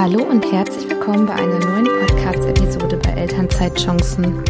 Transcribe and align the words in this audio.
Hallo 0.00 0.22
und 0.22 0.50
herzlich 0.50 0.88
willkommen 0.88 1.26
bei 1.26 1.34
einer 1.34 1.58
neuen 1.58 1.84
Podcast-Episode 1.84 2.96
bei 3.04 3.10
Elternzeitchancen. 3.10 4.42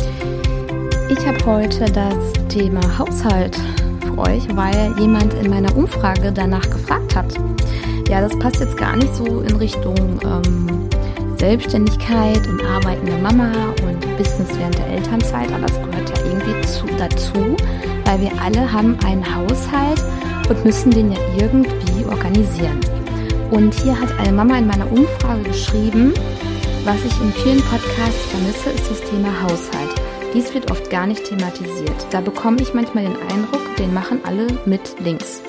Ich 1.08 1.26
habe 1.26 1.44
heute 1.44 1.90
das 1.90 2.32
Thema 2.48 2.80
Haushalt 2.96 3.58
für 4.00 4.16
euch, 4.16 4.46
weil 4.56 4.94
jemand 4.96 5.34
in 5.34 5.50
meiner 5.50 5.76
Umfrage 5.76 6.30
danach 6.30 6.70
gefragt 6.70 7.16
hat. 7.16 7.34
Ja, 8.08 8.20
das 8.20 8.38
passt 8.38 8.60
jetzt 8.60 8.76
gar 8.76 8.94
nicht 8.94 9.12
so 9.12 9.40
in 9.40 9.56
Richtung 9.56 10.20
ähm, 10.22 10.88
Selbstständigkeit 11.36 12.46
und 12.46 12.64
arbeitende 12.64 13.18
Mama 13.18 13.50
und 13.82 14.16
Business 14.18 14.56
während 14.56 14.78
der 14.78 14.86
Elternzeit, 14.86 15.50
aber 15.52 15.64
es 15.64 15.74
gehört 15.74 16.16
ja 16.16 16.26
irgendwie 16.26 16.60
zu, 16.68 16.86
dazu, 16.96 17.56
weil 18.04 18.20
wir 18.20 18.30
alle 18.40 18.72
haben 18.72 18.96
einen 19.04 19.24
Haushalt 19.34 20.00
und 20.48 20.64
müssen 20.64 20.92
den 20.92 21.10
ja 21.10 21.18
irgendwie 21.36 22.04
organisieren. 22.04 22.78
Und 23.50 23.74
hier 23.74 24.00
hat 24.00 24.16
eine 24.18 24.32
Mama 24.32 24.58
in 24.58 24.68
meiner 24.68 24.90
Umfrage 24.92 25.42
geschrieben, 25.42 26.14
was 26.84 27.04
ich 27.04 27.20
in 27.20 27.32
vielen 27.32 27.60
Podcasts 27.62 28.26
vermisse, 28.26 28.70
ist 28.70 28.90
das 28.90 29.10
Thema 29.10 29.42
Haushalt. 29.42 30.00
Dies 30.32 30.54
wird 30.54 30.70
oft 30.70 30.88
gar 30.88 31.06
nicht 31.06 31.24
thematisiert. 31.24 32.06
Da 32.10 32.20
bekomme 32.20 32.62
ich 32.62 32.74
manchmal 32.74 33.04
den 33.04 33.16
Eindruck, 33.16 33.76
den 33.76 33.92
machen 33.92 34.20
alle 34.24 34.46
mit 34.66 35.00
links. 35.00 35.42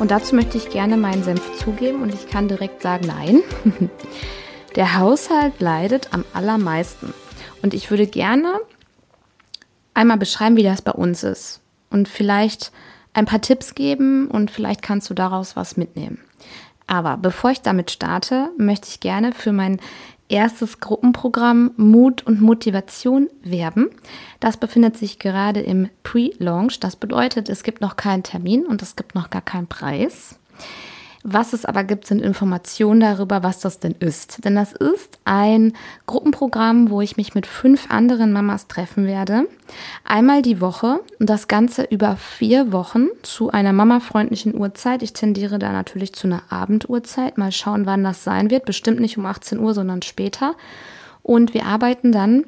Und 0.00 0.10
dazu 0.10 0.34
möchte 0.34 0.56
ich 0.56 0.70
gerne 0.70 0.96
meinen 0.96 1.22
Senf 1.22 1.58
zugeben 1.58 2.02
und 2.02 2.14
ich 2.14 2.26
kann 2.26 2.48
direkt 2.48 2.80
sagen, 2.80 3.06
nein. 3.06 3.42
Der 4.74 4.96
Haushalt 4.98 5.60
leidet 5.60 6.08
am 6.12 6.24
allermeisten. 6.32 7.12
Und 7.62 7.74
ich 7.74 7.90
würde 7.90 8.06
gerne 8.06 8.60
einmal 9.92 10.16
beschreiben, 10.16 10.56
wie 10.56 10.62
das 10.62 10.80
bei 10.80 10.92
uns 10.92 11.22
ist. 11.22 11.60
Und 11.90 12.08
vielleicht 12.08 12.72
ein 13.12 13.26
paar 13.26 13.42
Tipps 13.42 13.74
geben 13.74 14.28
und 14.28 14.50
vielleicht 14.50 14.80
kannst 14.80 15.10
du 15.10 15.14
daraus 15.14 15.54
was 15.54 15.76
mitnehmen. 15.76 16.18
Aber 16.92 17.16
bevor 17.16 17.50
ich 17.50 17.62
damit 17.62 17.90
starte, 17.90 18.50
möchte 18.58 18.86
ich 18.86 19.00
gerne 19.00 19.32
für 19.32 19.50
mein 19.50 19.80
erstes 20.28 20.78
Gruppenprogramm 20.78 21.70
Mut 21.78 22.20
und 22.26 22.42
Motivation 22.42 23.30
werben. 23.42 23.88
Das 24.40 24.58
befindet 24.58 24.98
sich 24.98 25.18
gerade 25.18 25.60
im 25.60 25.88
Pre-Launch. 26.02 26.80
Das 26.80 26.96
bedeutet, 26.96 27.48
es 27.48 27.62
gibt 27.62 27.80
noch 27.80 27.96
keinen 27.96 28.24
Termin 28.24 28.66
und 28.66 28.82
es 28.82 28.94
gibt 28.94 29.14
noch 29.14 29.30
gar 29.30 29.40
keinen 29.40 29.68
Preis. 29.68 30.38
Was 31.24 31.52
es 31.52 31.64
aber 31.64 31.84
gibt, 31.84 32.06
sind 32.06 32.20
Informationen 32.20 32.98
darüber, 32.98 33.44
was 33.44 33.60
das 33.60 33.78
denn 33.78 33.94
ist. 34.00 34.44
Denn 34.44 34.56
das 34.56 34.72
ist 34.72 35.20
ein 35.24 35.72
Gruppenprogramm, 36.06 36.90
wo 36.90 37.00
ich 37.00 37.16
mich 37.16 37.34
mit 37.34 37.46
fünf 37.46 37.90
anderen 37.90 38.32
Mamas 38.32 38.66
treffen 38.66 39.06
werde. 39.06 39.46
Einmal 40.04 40.42
die 40.42 40.60
Woche 40.60 41.00
und 41.20 41.30
das 41.30 41.46
Ganze 41.46 41.84
über 41.84 42.16
vier 42.16 42.72
Wochen 42.72 43.06
zu 43.22 43.50
einer 43.50 43.72
mamafreundlichen 43.72 44.58
Uhrzeit. 44.58 45.02
Ich 45.02 45.12
tendiere 45.12 45.60
da 45.60 45.70
natürlich 45.70 46.12
zu 46.12 46.26
einer 46.26 46.42
Abenduhrzeit. 46.50 47.38
Mal 47.38 47.52
schauen, 47.52 47.86
wann 47.86 48.02
das 48.02 48.24
sein 48.24 48.50
wird. 48.50 48.64
Bestimmt 48.64 48.98
nicht 48.98 49.16
um 49.16 49.26
18 49.26 49.60
Uhr, 49.60 49.74
sondern 49.74 50.02
später. 50.02 50.56
Und 51.22 51.54
wir 51.54 51.66
arbeiten 51.66 52.10
dann 52.10 52.46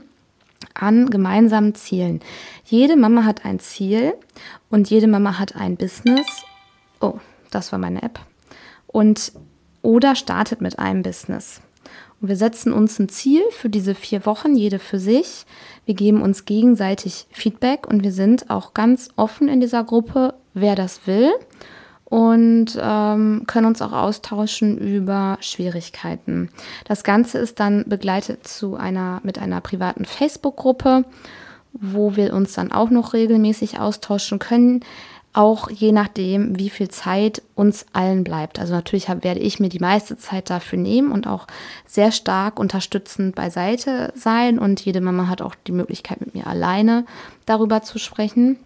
an 0.75 1.11
gemeinsamen 1.11 1.77
Zielen. 1.77 2.21
Jede 2.65 2.97
Mama 2.97 3.25
hat 3.25 3.45
ein 3.45 3.61
Ziel 3.61 4.15
und 4.69 4.91
jede 4.91 5.07
Mama 5.07 5.39
hat 5.39 5.55
ein 5.55 5.77
Business. 5.77 6.27
Oh, 7.01 7.21
das 7.53 7.71
war 7.71 7.79
meine 7.79 8.03
App 8.03 8.19
und 8.95 9.33
oder 9.83 10.15
startet 10.15 10.61
mit 10.61 10.79
einem 10.79 11.03
Business. 11.03 11.61
Und 12.21 12.29
wir 12.29 12.37
setzen 12.37 12.73
uns 12.73 12.99
ein 13.01 13.09
Ziel 13.09 13.43
für 13.51 13.69
diese 13.69 13.95
vier 13.95 14.25
Wochen, 14.25 14.55
jede 14.55 14.79
für 14.79 15.01
sich. 15.01 15.45
Wir 15.85 15.95
geben 15.95 16.23
uns 16.23 16.45
gegenseitig 16.45 17.27
Feedback 17.33 17.89
und 17.89 18.05
wir 18.05 18.13
sind 18.13 18.49
auch 18.51 18.73
ganz 18.73 19.09
offen 19.17 19.49
in 19.49 19.61
dieser 19.61 19.83
Gruppe, 19.83 20.35
wer 20.55 20.77
das 20.77 21.07
will 21.07 21.33
und 22.05 22.79
ähm, 22.81 23.43
können 23.49 23.67
uns 23.67 23.83
auch 23.83 23.93
austauschen 23.93 24.79
über 24.79 25.39
Schwierigkeiten. 25.41 26.51
Das 26.87 27.03
Ganze 27.03 27.39
ist 27.39 27.59
dann 27.59 27.85
begleitet 27.89 28.47
zu 28.47 28.77
einer 28.77 29.21
mit 29.25 29.41
einer 29.41 29.61
privaten 29.61 30.05
Facebook-Gruppe, 30.05 31.05
wo 31.73 32.15
wir 32.15 32.33
uns 32.33 32.55
dann 32.55 32.71
auch 32.71 32.91
noch 32.91 33.13
regelmäßig 33.13 33.81
austauschen 33.81 34.39
können 34.39 34.85
auch 35.35 35.69
je 35.69 35.93
nachdem, 35.93 36.59
wie 36.59 36.71
viel 36.71 36.89
Zeit 36.89 37.43
uns 37.57 37.87
allen 37.93 38.23
bleibt. 38.23 38.61
Also 38.61 38.73
natürlich 38.73 39.09
werde 39.09 39.41
ich 39.41 39.59
mir 39.59 39.69
die 39.69 39.81
meiste 39.81 40.17
Zeit 40.17 40.49
dafür 40.49 40.79
nehmen 40.79 41.11
und 41.11 41.27
auch 41.27 41.47
sehr 41.87 42.13
stark 42.13 42.59
unterstützend 42.59 43.35
beiseite 43.35 44.13
sein. 44.15 44.61
Und 44.61 44.81
jede 44.81 45.01
Mama 45.01 45.29
hat 45.29 45.43
auch 45.43 45.57
die 45.67 45.73
Möglichkeit, 45.73 46.21
mit 46.21 46.35
mir 46.35 46.47
alleine 46.47 47.05
darüber 47.47 47.83
zu 47.83 47.99
sprechen. 47.99 48.59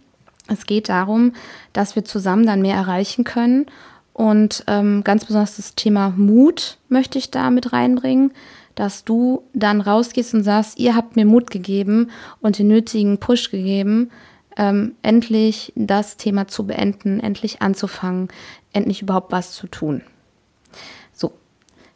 Es 0.46 0.66
geht 0.66 0.90
darum, 0.90 1.32
dass 1.72 1.96
wir 1.96 2.04
zusammen 2.04 2.46
dann 2.46 2.62
mehr 2.62 2.76
erreichen 2.76 3.24
können. 3.24 3.66
Und 4.12 4.64
ähm, 4.66 5.04
ganz 5.04 5.24
besonders 5.24 5.56
das 5.56 5.74
Thema 5.74 6.12
Mut 6.16 6.76
möchte 6.88 7.18
ich 7.18 7.30
da 7.30 7.50
mit 7.50 7.72
reinbringen, 7.72 8.32
dass 8.74 9.04
du 9.04 9.42
dann 9.54 9.80
rausgehst 9.80 10.34
und 10.34 10.42
sagst, 10.42 10.78
ihr 10.78 10.94
habt 10.94 11.16
mir 11.16 11.24
Mut 11.24 11.50
gegeben 11.50 12.10
und 12.40 12.58
den 12.58 12.68
nötigen 12.68 13.18
Push 13.18 13.50
gegeben, 13.50 14.10
ähm, 14.58 14.96
endlich 15.02 15.72
das 15.76 16.16
Thema 16.16 16.48
zu 16.48 16.66
beenden, 16.66 17.20
endlich 17.20 17.62
anzufangen, 17.62 18.28
endlich 18.72 19.00
überhaupt 19.00 19.32
was 19.32 19.52
zu 19.52 19.69
tun. 19.69 20.02
So, 21.12 21.32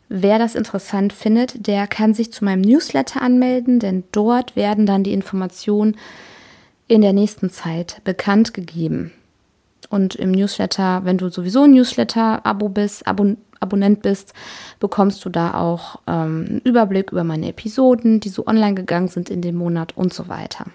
wer 0.09 0.39
das 0.39 0.55
interessant 0.55 1.13
findet, 1.13 1.67
der 1.67 1.87
kann 1.87 2.15
sich 2.15 2.33
zu 2.33 2.45
meinem 2.45 2.63
Newsletter 2.63 3.21
anmelden, 3.21 3.81
denn 3.81 4.05
dort 4.13 4.57
werden 4.57 4.87
dann 4.87 5.05
die 5.05 5.13
Informationen 5.13 5.97
in 6.89 7.03
der 7.03 7.13
nächsten 7.13 7.51
Zeit 7.51 8.01
bekannt 8.05 8.55
gegeben. 8.55 9.13
Und 9.91 10.15
im 10.15 10.31
Newsletter, 10.31 11.05
wenn 11.05 11.19
du 11.19 11.29
sowieso 11.29 11.65
ein 11.65 11.73
Newsletter-Abo 11.73 12.69
bist, 12.71 13.07
Abon 13.07 13.37
Abonnent 13.61 14.03
bist, 14.03 14.35
bekommst 14.81 15.25
du 15.25 15.29
da 15.29 15.55
auch 15.55 16.01
ähm, 16.09 16.47
einen 16.49 16.61
Überblick 16.65 17.13
über 17.13 17.23
meine 17.23 17.49
Episoden, 17.49 18.19
die 18.19 18.29
so 18.29 18.45
online 18.49 18.75
gegangen 18.75 19.07
sind 19.07 19.31
in 19.31 19.41
dem 19.41 19.55
Monat 19.55 19.97
und 19.97 20.13
so 20.13 20.29
weiter. 20.29 20.67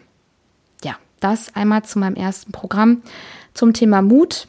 Das 1.20 1.56
einmal 1.56 1.84
zu 1.84 2.00
meinem 2.00 2.16
ersten 2.16 2.52
Programm 2.52 3.02
zum 3.54 3.74
Thema 3.74 4.02
Mut. 4.02 4.48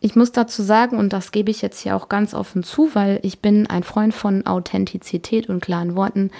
Ich 0.00 0.16
muss 0.16 0.32
dazu 0.32 0.62
sagen, 0.62 0.98
und 0.98 1.14
das 1.14 1.32
gebe 1.32 1.50
ich 1.50 1.62
jetzt 1.62 1.80
hier 1.80 1.96
auch 1.96 2.10
ganz 2.10 2.34
offen 2.34 2.62
zu, 2.62 2.94
weil 2.94 3.20
ich 3.22 3.40
bin 3.40 3.66
ein 3.66 3.82
Freund 3.82 4.12
von 4.12 4.46
Authentizität 4.46 5.48
und 5.48 5.62
klaren 5.62 5.96
Worten. 5.96 6.30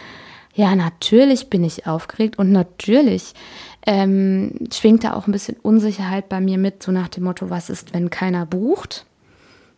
Ja, 0.55 0.77
natürlich 0.77 1.49
bin 1.49 1.65
ich 1.65 1.87
aufgeregt 1.87 2.39
und 2.39 2.53
natürlich 2.53 3.34
ähm, 3.87 4.53
schwingt 4.73 5.05
da 5.05 5.15
auch 5.15 5.27
ein 5.27 5.33
bisschen 5.33 5.57
Unsicherheit 5.63 6.29
bei 6.29 6.41
mir 6.41 6.59
mit, 6.59 6.83
so 6.83 6.93
nach 6.93 7.09
dem 7.09 7.25
Motto, 7.25 7.51
was 7.51 7.71
ist, 7.71 7.95
wenn 7.95 8.11
keiner 8.11 8.47
bucht? 8.47 9.07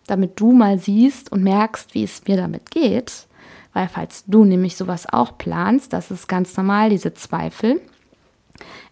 Damit 0.06 0.38
du 0.38 0.52
mal 0.52 0.78
siehst 0.78 1.30
und 1.32 1.42
merkst, 1.42 1.94
wie 1.94 2.04
es 2.04 2.22
mir 2.26 2.36
damit 2.36 2.70
geht. 2.70 3.26
Weil 3.72 3.88
falls 3.88 4.24
du 4.26 4.44
nämlich 4.44 4.76
sowas 4.76 5.06
auch 5.08 5.38
planst, 5.38 5.92
das 5.92 6.10
ist 6.10 6.28
ganz 6.28 6.56
normal, 6.56 6.90
diese 6.90 7.14
Zweifel. 7.14 7.80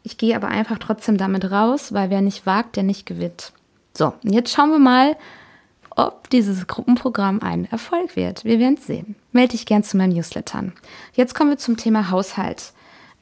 Ich 0.03 0.19
gehe 0.19 0.37
aber 0.37 0.49
einfach 0.49 0.79
trotzdem 0.79 1.17
damit 1.17 1.51
raus, 1.51 1.93
weil 1.93 2.11
wer 2.11 2.21
nicht 2.21 2.47
wagt, 2.47 2.77
der 2.77 2.83
nicht 2.83 3.07
gewinnt. 3.07 3.53
So, 3.97 4.13
jetzt 4.23 4.53
schauen 4.53 4.71
wir 4.71 4.79
mal, 4.79 5.17
ob 5.97 6.29
dieses 6.31 6.67
Gruppenprogramm 6.67 7.41
ein 7.41 7.71
Erfolg 7.71 8.17
wird. 8.17 8.45
Wir 8.45 8.59
werden 8.59 8.77
es 8.79 8.87
sehen. 8.87 9.15
Melde 9.33 9.53
dich 9.53 9.67
gern 9.67 9.83
zu 9.83 9.97
meinen 9.97 10.13
Newslettern. 10.13 10.73
Jetzt 11.13 11.35
kommen 11.35 11.51
wir 11.51 11.59
zum 11.59 11.77
Thema 11.77 12.11
Haushalt. 12.11 12.73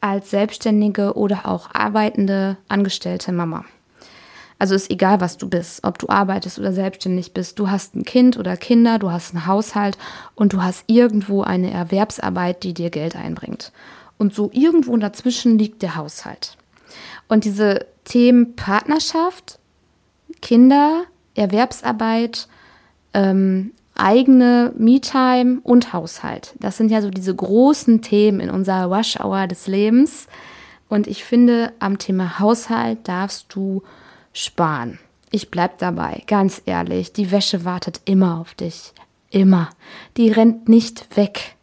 Als 0.00 0.30
selbstständige 0.30 1.14
oder 1.16 1.46
auch 1.46 1.74
arbeitende 1.74 2.56
angestellte 2.68 3.30
Mama. 3.32 3.64
Also 4.58 4.74
ist 4.76 4.90
egal, 4.90 5.20
was 5.20 5.38
du 5.38 5.48
bist, 5.48 5.82
ob 5.84 5.98
du 5.98 6.08
arbeitest 6.08 6.58
oder 6.58 6.72
selbstständig 6.72 7.34
bist. 7.34 7.58
Du 7.58 7.68
hast 7.68 7.96
ein 7.96 8.04
Kind 8.04 8.36
oder 8.36 8.56
Kinder, 8.56 8.98
du 8.98 9.10
hast 9.10 9.34
einen 9.34 9.46
Haushalt 9.46 9.98
und 10.36 10.52
du 10.52 10.62
hast 10.62 10.84
irgendwo 10.86 11.42
eine 11.42 11.72
Erwerbsarbeit, 11.72 12.62
die 12.62 12.72
dir 12.72 12.90
Geld 12.90 13.16
einbringt. 13.16 13.72
Und 14.18 14.34
so 14.34 14.50
irgendwo 14.52 14.96
dazwischen 14.96 15.58
liegt 15.58 15.82
der 15.82 15.96
Haushalt. 15.96 16.56
Und 17.28 17.44
diese 17.44 17.86
Themen 18.04 18.56
Partnerschaft, 18.56 19.58
Kinder, 20.40 21.04
Erwerbsarbeit, 21.34 22.48
ähm, 23.14 23.72
eigene 23.94 24.72
Me-Time 24.76 25.60
und 25.62 25.92
Haushalt. 25.92 26.54
Das 26.58 26.76
sind 26.76 26.90
ja 26.90 27.02
so 27.02 27.10
diese 27.10 27.34
großen 27.34 28.02
Themen 28.02 28.40
in 28.40 28.50
unserer 28.50 28.86
Rush-Hour 28.86 29.46
des 29.46 29.66
Lebens. 29.66 30.26
Und 30.88 31.06
ich 31.06 31.24
finde, 31.24 31.72
am 31.78 31.98
Thema 31.98 32.38
Haushalt 32.38 33.06
darfst 33.08 33.46
du 33.54 33.82
sparen. 34.32 34.98
Ich 35.30 35.50
bleib 35.50 35.78
dabei, 35.78 36.22
ganz 36.26 36.60
ehrlich. 36.66 37.12
Die 37.12 37.30
Wäsche 37.30 37.64
wartet 37.64 38.02
immer 38.04 38.38
auf 38.38 38.54
dich. 38.54 38.92
Immer. 39.30 39.70
Die 40.18 40.30
rennt 40.30 40.68
nicht 40.68 41.16
weg. 41.16 41.56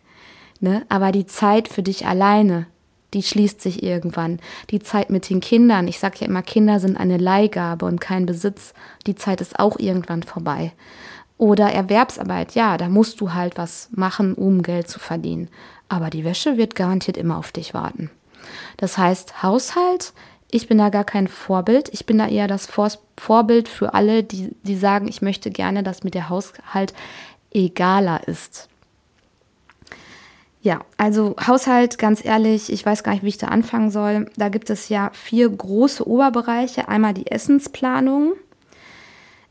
Ne? 0.59 0.85
Aber 0.89 1.11
die 1.11 1.25
Zeit 1.25 1.67
für 1.67 1.83
dich 1.83 2.05
alleine, 2.05 2.67
die 3.13 3.23
schließt 3.23 3.61
sich 3.61 3.81
irgendwann. 3.81 4.39
Die 4.69 4.79
Zeit 4.79 5.09
mit 5.09 5.29
den 5.29 5.39
Kindern, 5.39 5.87
ich 5.87 5.99
sage 5.99 6.17
ja 6.19 6.27
immer, 6.27 6.41
Kinder 6.41 6.79
sind 6.79 6.97
eine 6.97 7.17
Leihgabe 7.17 7.85
und 7.85 7.99
kein 8.01 8.25
Besitz. 8.25 8.73
Die 9.07 9.15
Zeit 9.15 9.41
ist 9.41 9.59
auch 9.59 9.79
irgendwann 9.79 10.23
vorbei. 10.23 10.73
Oder 11.37 11.71
Erwerbsarbeit, 11.71 12.53
ja, 12.53 12.77
da 12.77 12.89
musst 12.89 13.21
du 13.21 13.33
halt 13.33 13.57
was 13.57 13.89
machen, 13.91 14.33
um 14.33 14.61
Geld 14.61 14.89
zu 14.89 14.99
verdienen. 14.99 15.47
Aber 15.87 16.09
die 16.09 16.25
Wäsche 16.25 16.57
wird 16.57 16.75
garantiert 16.75 17.17
immer 17.17 17.37
auf 17.37 17.51
dich 17.51 17.73
warten. 17.73 18.11
Das 18.77 18.97
heißt, 18.97 19.41
Haushalt, 19.41 20.13
ich 20.51 20.67
bin 20.67 20.77
da 20.77 20.89
gar 20.89 21.03
kein 21.03 21.27
Vorbild. 21.27 21.89
Ich 21.93 22.05
bin 22.05 22.17
da 22.17 22.27
eher 22.27 22.47
das 22.47 22.65
Vor 22.65 22.91
Vorbild 23.17 23.67
für 23.67 23.93
alle, 23.93 24.23
die, 24.23 24.55
die 24.63 24.75
sagen, 24.77 25.07
ich 25.07 25.21
möchte 25.21 25.51
gerne, 25.51 25.83
dass 25.83 26.03
mir 26.03 26.11
der 26.11 26.29
Haushalt 26.29 26.93
egaler 27.51 28.27
ist. 28.27 28.69
Ja, 30.61 30.81
also 30.97 31.35
Haushalt, 31.45 31.97
ganz 31.97 32.23
ehrlich, 32.23 32.71
ich 32.71 32.85
weiß 32.85 33.03
gar 33.03 33.13
nicht, 33.13 33.23
wie 33.23 33.29
ich 33.29 33.37
da 33.37 33.47
anfangen 33.47 33.91
soll. 33.91 34.25
Da 34.35 34.49
gibt 34.49 34.69
es 34.69 34.89
ja 34.89 35.09
vier 35.13 35.49
große 35.49 36.05
Oberbereiche. 36.05 36.89
Einmal 36.89 37.13
die 37.13 37.27
Essensplanung. 37.27 38.33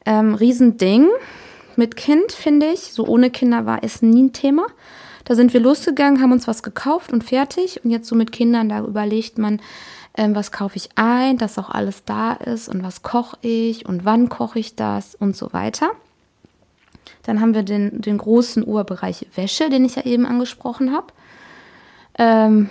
Ähm, 0.04 0.34
Riesending 0.34 1.08
mit 1.76 1.96
Kind, 1.96 2.32
finde 2.32 2.66
ich. 2.66 2.92
So 2.92 3.06
ohne 3.06 3.30
Kinder 3.30 3.64
war 3.64 3.82
Essen 3.84 4.10
nie 4.10 4.24
ein 4.24 4.32
Thema. 4.34 4.66
Da 5.24 5.34
sind 5.34 5.54
wir 5.54 5.60
losgegangen, 5.60 6.20
haben 6.20 6.32
uns 6.32 6.46
was 6.46 6.62
gekauft 6.62 7.12
und 7.12 7.24
fertig. 7.24 7.82
Und 7.84 7.90
jetzt 7.90 8.08
so 8.08 8.14
mit 8.14 8.30
Kindern, 8.30 8.68
da 8.68 8.80
überlegt 8.80 9.38
man, 9.38 9.60
ähm, 10.14 10.34
was 10.34 10.52
kaufe 10.52 10.76
ich 10.76 10.90
ein, 10.96 11.38
dass 11.38 11.58
auch 11.58 11.70
alles 11.70 12.04
da 12.04 12.32
ist 12.32 12.68
und 12.68 12.82
was 12.82 13.02
koche 13.02 13.38
ich 13.40 13.86
und 13.86 14.04
wann 14.04 14.28
koche 14.28 14.58
ich 14.58 14.76
das 14.76 15.14
und 15.14 15.36
so 15.36 15.54
weiter. 15.54 15.90
Dann 17.22 17.40
haben 17.40 17.54
wir 17.54 17.62
den, 17.62 18.00
den 18.00 18.18
großen 18.18 18.66
Urbereich 18.66 19.26
Wäsche, 19.34 19.70
den 19.70 19.84
ich 19.84 19.96
ja 19.96 20.04
eben 20.04 20.26
angesprochen 20.26 20.92
habe. 20.92 21.08
Ähm, 22.18 22.70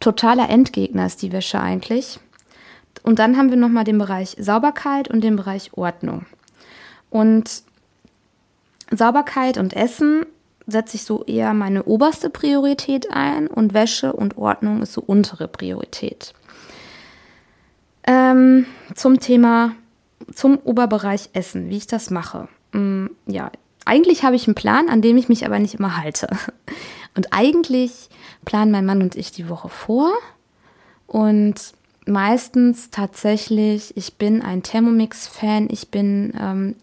totaler 0.00 0.48
Endgegner 0.48 1.06
ist 1.06 1.22
die 1.22 1.32
Wäsche 1.32 1.60
eigentlich. 1.60 2.20
Und 3.02 3.18
dann 3.18 3.36
haben 3.36 3.50
wir 3.50 3.56
nochmal 3.56 3.84
den 3.84 3.98
Bereich 3.98 4.36
Sauberkeit 4.38 5.08
und 5.08 5.22
den 5.22 5.36
Bereich 5.36 5.72
Ordnung. 5.74 6.26
Und 7.10 7.62
Sauberkeit 8.90 9.58
und 9.58 9.74
Essen 9.74 10.26
setze 10.66 10.96
ich 10.96 11.04
so 11.04 11.24
eher 11.24 11.52
meine 11.54 11.84
oberste 11.84 12.30
Priorität 12.30 13.10
ein 13.10 13.46
und 13.46 13.74
Wäsche 13.74 14.12
und 14.12 14.38
Ordnung 14.38 14.82
ist 14.82 14.94
so 14.94 15.02
untere 15.02 15.48
Priorität. 15.48 16.32
Ähm, 18.06 18.66
zum 18.94 19.20
Thema, 19.20 19.72
zum 20.32 20.58
Oberbereich 20.58 21.30
Essen, 21.32 21.70
wie 21.70 21.76
ich 21.76 21.86
das 21.86 22.10
mache. 22.10 22.48
Mm, 22.72 23.06
ja, 23.26 23.50
eigentlich 23.84 24.24
habe 24.24 24.36
ich 24.36 24.46
einen 24.46 24.54
Plan, 24.54 24.88
an 24.88 25.02
dem 25.02 25.16
ich 25.16 25.28
mich 25.28 25.44
aber 25.44 25.58
nicht 25.58 25.74
immer 25.74 25.96
halte. 25.96 26.28
Und 27.16 27.32
eigentlich 27.32 28.08
planen 28.44 28.72
mein 28.72 28.86
Mann 28.86 29.00
und 29.00 29.14
ich 29.14 29.30
die 29.30 29.48
Woche 29.48 29.68
vor. 29.68 30.10
Und 31.06 31.54
meistens 32.06 32.90
tatsächlich, 32.90 33.96
ich 33.96 34.14
bin 34.14 34.42
ein 34.42 34.64
Thermomix-Fan, 34.64 35.68
ich 35.70 35.90
bin 35.92 36.34
ähm, 36.38 36.74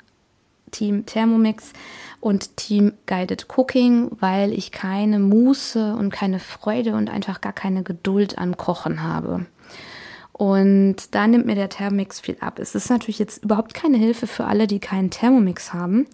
Team 0.72 1.06
Thermomix 1.06 1.74
und 2.22 2.56
Team 2.56 2.94
Guided 3.08 3.48
Cooking, 3.58 4.10
weil 4.20 4.54
ich 4.54 4.72
keine 4.72 5.20
Muße 5.20 5.96
und 5.96 6.12
keine 6.12 6.40
Freude 6.40 6.96
und 6.96 7.10
einfach 7.10 7.42
gar 7.42 7.54
keine 7.54 7.84
Geduld 7.84 8.38
am 8.38 8.56
Kochen 8.58 9.04
habe. 9.04 9.46
Und 10.32 11.14
da 11.14 11.28
nimmt 11.28 11.46
mir 11.46 11.56
der 11.56 11.70
Thermomix 11.70 12.20
viel 12.20 12.38
ab. 12.40 12.58
Es 12.58 12.74
ist 12.74 12.90
natürlich 12.90 13.20
jetzt 13.20 13.44
überhaupt 13.44 13.74
keine 13.74 13.98
Hilfe 13.98 14.28
für 14.28 14.46
alle, 14.46 14.66
die 14.66 14.80
keinen 14.80 15.12
Thermomix 15.12 15.74
haben. 15.74 16.08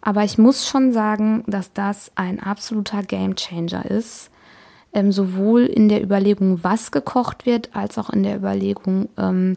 Aber 0.00 0.24
ich 0.24 0.38
muss 0.38 0.68
schon 0.68 0.92
sagen, 0.92 1.44
dass 1.46 1.72
das 1.72 2.12
ein 2.14 2.40
absoluter 2.40 3.02
Gamechanger 3.02 3.90
ist. 3.90 4.30
Ähm, 4.92 5.12
sowohl 5.12 5.66
in 5.66 5.88
der 5.88 6.02
Überlegung, 6.02 6.62
was 6.62 6.90
gekocht 6.90 7.44
wird, 7.44 7.74
als 7.74 7.98
auch 7.98 8.08
in 8.08 8.22
der 8.22 8.36
Überlegung, 8.36 9.08
ähm, 9.18 9.56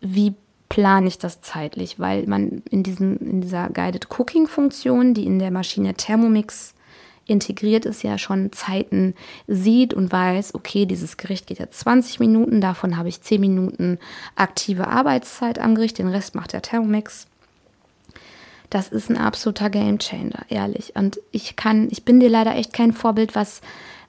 wie 0.00 0.34
plane 0.68 1.06
ich 1.06 1.18
das 1.18 1.40
zeitlich, 1.40 1.98
weil 1.98 2.26
man 2.26 2.62
in, 2.70 2.82
diesen, 2.82 3.16
in 3.18 3.40
dieser 3.40 3.68
Guided 3.70 4.08
Cooking 4.10 4.46
Funktion, 4.46 5.14
die 5.14 5.24
in 5.24 5.38
der 5.38 5.50
Maschine 5.50 5.94
Thermomix 5.94 6.74
integriert 7.26 7.84
ist, 7.84 8.02
ja 8.02 8.18
schon 8.18 8.52
Zeiten 8.52 9.14
sieht 9.46 9.94
und 9.94 10.12
weiß, 10.12 10.54
okay, 10.54 10.86
dieses 10.86 11.16
Gericht 11.16 11.46
geht 11.46 11.58
jetzt 11.58 11.80
20 11.80 12.20
Minuten, 12.20 12.60
davon 12.60 12.96
habe 12.96 13.08
ich 13.08 13.20
10 13.20 13.40
Minuten 13.40 13.98
aktive 14.36 14.86
Arbeitszeit 14.88 15.58
am 15.58 15.74
Gericht, 15.74 15.98
den 15.98 16.08
Rest 16.08 16.34
macht 16.34 16.52
der 16.52 16.62
Thermomix 16.62 17.26
das 18.70 18.88
ist 18.88 19.10
ein 19.10 19.16
absoluter 19.16 19.70
Gamechanger, 19.70 20.44
ehrlich. 20.48 20.96
Und 20.96 21.20
ich 21.30 21.56
kann, 21.56 21.88
ich 21.90 22.04
bin 22.04 22.20
dir 22.20 22.30
leider 22.30 22.54
echt 22.54 22.72
kein 22.72 22.92
Vorbild, 22.92 23.34
was, 23.34 23.60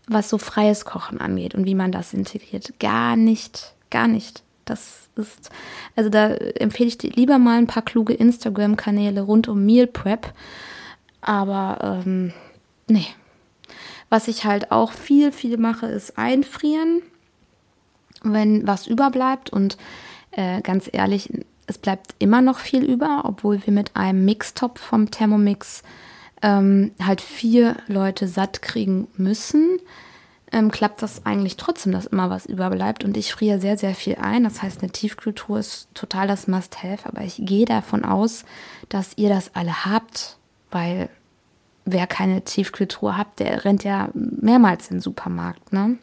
was 0.07 0.29
so 0.29 0.37
freies 0.37 0.85
Kochen 0.85 1.19
angeht 1.19 1.55
und 1.55 1.65
wie 1.65 1.75
man 1.75 1.91
das 1.91 2.13
integriert. 2.13 2.79
Gar 2.79 3.15
nicht, 3.15 3.73
gar 3.91 4.07
nicht. 4.07 4.43
Das 4.65 5.09
ist, 5.15 5.49
also 5.95 6.09
da 6.09 6.29
empfehle 6.29 6.89
ich 6.89 6.97
dir 6.97 7.11
lieber 7.11 7.37
mal 7.37 7.57
ein 7.57 7.67
paar 7.67 7.83
kluge 7.83 8.13
Instagram-Kanäle 8.13 9.21
rund 9.21 9.47
um 9.47 9.65
Meal 9.65 9.87
Prep. 9.87 10.33
Aber 11.21 12.01
ähm, 12.05 12.33
nee. 12.87 13.07
Was 14.09 14.29
ich 14.29 14.45
halt 14.45 14.71
auch 14.71 14.93
viel, 14.93 15.33
viel 15.33 15.57
mache, 15.57 15.87
ist 15.87 16.17
einfrieren, 16.17 17.01
wenn 18.23 18.65
was 18.65 18.87
überbleibt. 18.87 19.49
Und 19.49 19.77
äh, 20.31 20.61
ganz 20.61 20.89
ehrlich, 20.91 21.29
es 21.67 21.77
bleibt 21.77 22.15
immer 22.17 22.41
noch 22.41 22.59
viel 22.59 22.83
über, 22.83 23.23
obwohl 23.25 23.65
wir 23.65 23.73
mit 23.73 23.95
einem 23.95 24.25
Mixtop 24.25 24.79
vom 24.79 25.11
Thermomix 25.11 25.83
ähm, 26.41 26.91
halt 27.03 27.21
vier 27.21 27.75
Leute 27.87 28.27
satt 28.27 28.61
kriegen 28.61 29.07
müssen. 29.17 29.79
Ähm, 30.49 30.71
klappt 30.71 31.01
das 31.01 31.25
eigentlich 31.25 31.57
trotzdem, 31.57 31.91
dass 31.91 32.05
immer 32.05 32.29
was 32.29 32.45
überbleibt. 32.45 33.03
Und 33.03 33.17
ich 33.17 33.33
friere 33.33 33.59
sehr, 33.59 33.77
sehr 33.77 33.95
viel 33.95 34.15
ein. 34.15 34.45
Das 34.45 34.61
heißt, 34.61 34.81
eine 34.81 34.91
Tiefkultur 34.91 35.59
ist 35.59 35.89
total 35.93 36.27
das 36.27 36.47
Must-Have. 36.47 37.05
Aber 37.05 37.21
ich 37.23 37.35
gehe 37.37 37.65
davon 37.65 38.05
aus, 38.05 38.45
dass 38.87 39.17
ihr 39.17 39.27
das 39.27 39.53
alle 39.55 39.85
habt, 39.85 40.37
weil 40.71 41.09
wer 41.83 42.07
keine 42.07 42.43
Tiefkultur 42.43 43.17
hat, 43.17 43.39
der 43.39 43.65
rennt 43.65 43.83
ja 43.83 44.09
mehrmals 44.13 44.89
in 44.89 44.97
den 44.97 45.01
Supermarkt. 45.01 45.73
Ne? 45.73 45.97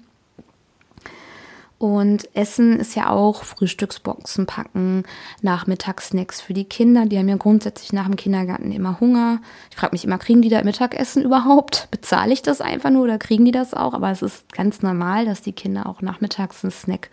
Und 1.84 2.34
Essen 2.34 2.80
ist 2.80 2.96
ja 2.96 3.10
auch 3.10 3.44
Frühstücksboxen 3.44 4.46
packen, 4.46 5.02
Nachmittagssnacks 5.42 6.40
für 6.40 6.54
die 6.54 6.64
Kinder. 6.64 7.04
Die 7.04 7.18
haben 7.18 7.28
ja 7.28 7.36
grundsätzlich 7.36 7.92
nach 7.92 8.06
dem 8.06 8.16
Kindergarten 8.16 8.72
immer 8.72 9.00
Hunger. 9.00 9.42
Ich 9.68 9.76
frage 9.76 9.92
mich 9.92 10.06
immer, 10.06 10.16
kriegen 10.16 10.40
die 10.40 10.48
da 10.48 10.64
Mittagessen 10.64 11.22
überhaupt? 11.22 11.88
Bezahle 11.90 12.32
ich 12.32 12.40
das 12.40 12.62
einfach 12.62 12.88
nur 12.88 13.04
oder 13.04 13.18
kriegen 13.18 13.44
die 13.44 13.50
das 13.50 13.74
auch? 13.74 13.92
Aber 13.92 14.10
es 14.10 14.22
ist 14.22 14.50
ganz 14.54 14.80
normal, 14.80 15.26
dass 15.26 15.42
die 15.42 15.52
Kinder 15.52 15.86
auch 15.86 16.00
nachmittags 16.00 16.64
einen 16.64 16.70
Snack 16.70 17.10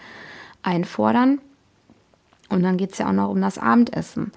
einfordern. 0.64 1.42
Und 2.48 2.64
dann 2.64 2.78
geht 2.78 2.94
es 2.94 3.00
ja 3.00 3.10
auch 3.10 3.14
noch 3.14 3.28
um 3.28 3.42
das 3.42 3.58
Abendessen. 3.58 4.32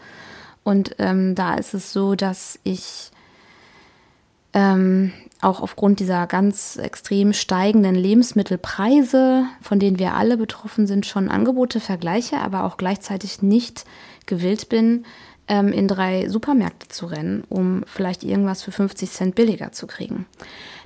Und 0.64 0.96
ähm, 0.98 1.36
da 1.36 1.54
ist 1.54 1.74
es 1.74 1.92
so, 1.92 2.16
dass 2.16 2.58
ich 2.64 3.12
ähm, 4.52 5.12
auch 5.44 5.60
aufgrund 5.60 6.00
dieser 6.00 6.26
ganz 6.26 6.76
extrem 6.76 7.32
steigenden 7.32 7.94
Lebensmittelpreise, 7.94 9.44
von 9.60 9.78
denen 9.78 9.98
wir 9.98 10.14
alle 10.14 10.36
betroffen 10.36 10.86
sind, 10.86 11.06
schon 11.06 11.28
Angebote 11.28 11.80
vergleiche, 11.80 12.38
aber 12.38 12.64
auch 12.64 12.76
gleichzeitig 12.76 13.42
nicht 13.42 13.84
gewillt 14.26 14.68
bin, 14.68 15.04
ähm, 15.46 15.68
in 15.72 15.86
drei 15.86 16.28
Supermärkte 16.28 16.88
zu 16.88 17.06
rennen, 17.06 17.44
um 17.48 17.82
vielleicht 17.86 18.24
irgendwas 18.24 18.62
für 18.62 18.72
50 18.72 19.10
Cent 19.10 19.34
billiger 19.34 19.72
zu 19.72 19.86
kriegen. 19.86 20.26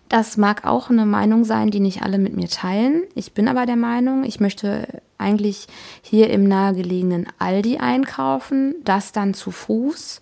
Das 0.09 0.37
mag 0.37 0.67
auch 0.67 0.89
eine 0.91 1.05
Meinung 1.05 1.45
sein, 1.45 1.71
die 1.71 1.81
nicht 1.81 2.03
alle 2.03 2.19
mit 2.19 2.35
mir 2.35 2.49
teilen. 2.49 3.05
Ich 3.15 3.35
bin 3.35 3.47
aber 3.47 3.67
der 3.67 3.77
Meinung, 3.77 4.25
ich 4.25 4.41
möchte 4.41 5.03
eigentlich 5.19 5.67
hier 6.03 6.31
im 6.31 6.45
nahegelegenen 6.49 7.27
Aldi 7.39 7.77
einkaufen, 7.79 8.75
das 8.85 9.13
dann 9.13 9.35
zu 9.35 9.51
Fuß 9.51 10.21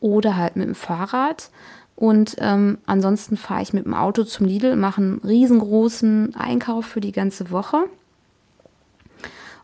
oder 0.00 0.36
halt 0.36 0.54
mit 0.54 0.68
dem 0.68 0.74
Fahrrad 0.74 1.50
und 1.96 2.36
ähm, 2.38 2.78
ansonsten 2.86 3.36
fahre 3.36 3.62
ich 3.62 3.72
mit 3.72 3.84
dem 3.84 3.94
Auto 3.94 4.24
zum 4.24 4.46
Lidl, 4.46 4.76
mache 4.76 5.00
einen 5.00 5.20
riesengroßen 5.24 6.34
Einkauf 6.34 6.86
für 6.86 7.00
die 7.00 7.12
ganze 7.12 7.50
Woche. 7.50 7.84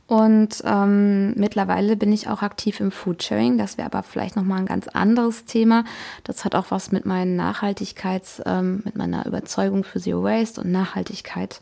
Und 0.06 0.62
ähm, 0.64 1.34
mittlerweile 1.34 1.96
bin 1.96 2.12
ich 2.12 2.28
auch 2.28 2.42
aktiv 2.42 2.80
im 2.80 2.90
Foodsharing. 2.90 3.58
Das 3.58 3.78
wäre 3.78 3.86
aber 3.86 4.02
vielleicht 4.02 4.34
nochmal 4.34 4.58
ein 4.58 4.66
ganz 4.66 4.88
anderes 4.88 5.44
Thema. 5.44 5.84
Das 6.24 6.44
hat 6.44 6.56
auch 6.56 6.66
was 6.70 6.90
mit 6.90 7.06
meinen 7.06 7.36
Nachhaltigkeits, 7.36 8.42
ähm, 8.44 8.82
mit 8.84 8.96
meiner 8.96 9.24
Überzeugung 9.26 9.84
für 9.84 10.00
Zero 10.00 10.24
Waste 10.24 10.62
und 10.62 10.72
Nachhaltigkeit. 10.72 11.60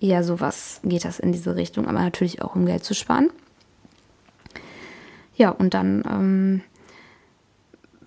Eher 0.00 0.24
sowas 0.24 0.80
geht 0.82 1.04
das 1.04 1.20
in 1.20 1.30
diese 1.30 1.54
Richtung, 1.54 1.86
aber 1.86 2.00
natürlich 2.00 2.42
auch 2.42 2.56
um 2.56 2.66
Geld 2.66 2.84
zu 2.84 2.94
sparen. 2.94 3.30
Ja, 5.36 5.50
und 5.50 5.74
dann 5.74 6.02
ähm, 6.10 6.62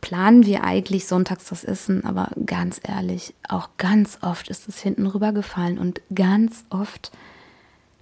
planen 0.02 0.46
wir 0.46 0.64
eigentlich 0.64 1.08
sonntags 1.08 1.46
das 1.46 1.64
Essen, 1.64 2.06
aber 2.06 2.30
ganz 2.46 2.80
ehrlich, 2.84 3.34
auch 3.48 3.70
ganz 3.78 4.20
oft 4.22 4.50
ist 4.50 4.68
es 4.68 4.80
hinten 4.80 5.08
rübergefallen 5.08 5.78
und 5.78 6.02
ganz 6.14 6.64
oft 6.70 7.12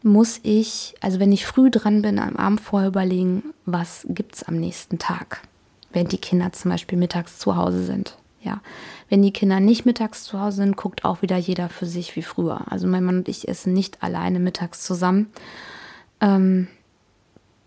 muss 0.03 0.39
ich, 0.43 0.93
also 1.01 1.19
wenn 1.19 1.31
ich 1.31 1.45
früh 1.45 1.71
dran 1.71 2.01
bin, 2.01 2.19
am 2.19 2.35
Abend 2.35 2.61
vorher 2.61 2.89
überlegen, 2.89 3.43
was 3.65 4.05
gibt 4.09 4.35
es 4.35 4.43
am 4.43 4.55
nächsten 4.55 4.99
Tag, 4.99 5.41
wenn 5.91 6.07
die 6.07 6.19
Kinder 6.19 6.51
zum 6.51 6.71
Beispiel 6.71 6.97
mittags 6.97 7.39
zu 7.39 7.55
Hause 7.55 7.83
sind. 7.83 8.17
Ja, 8.41 8.61
wenn 9.09 9.23
die 9.23 9.33
Kinder 9.33 9.59
nicht 9.59 9.87
mittags 9.87 10.23
zu 10.23 10.39
Hause 10.39 10.57
sind, 10.57 10.77
guckt 10.77 11.03
auch 11.03 11.23
wieder 11.23 11.37
jeder 11.37 11.67
für 11.67 11.87
sich 11.87 12.15
wie 12.15 12.21
früher. 12.21 12.71
Also 12.71 12.85
mein 12.85 13.03
Mann 13.03 13.17
und 13.17 13.27
ich 13.27 13.47
essen 13.47 13.73
nicht 13.73 14.03
alleine 14.03 14.39
mittags 14.39 14.83
zusammen. 14.83 15.31
Ähm, 16.21 16.67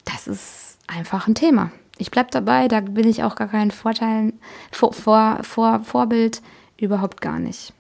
das 0.04 0.28
ist 0.28 0.78
einfach 0.87 1.26
ein 1.26 1.35
Thema 1.35 1.73
ich 1.99 2.11
bleibe 2.11 2.31
dabei, 2.31 2.69
da 2.69 2.81
bin 2.81 3.09
ich 3.09 3.23
auch 3.23 3.35
gar 3.35 3.49
kein 3.49 3.71
Vorteil, 3.71 4.33
vor, 4.71 4.93
vor, 4.93 5.40
vor, 5.43 5.81
Vorbild, 5.81 6.43
überhaupt 6.78 7.21
gar 7.21 7.38
nicht. 7.38 7.73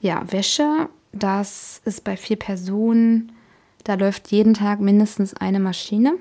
Ja, 0.00 0.22
Wäsche, 0.30 0.88
das 1.12 1.80
ist 1.84 2.04
bei 2.04 2.16
vier 2.16 2.36
Personen, 2.36 3.32
da 3.84 3.94
läuft 3.94 4.30
jeden 4.30 4.54
Tag 4.54 4.80
mindestens 4.80 5.34
eine 5.34 5.60
Maschine. 5.60 6.14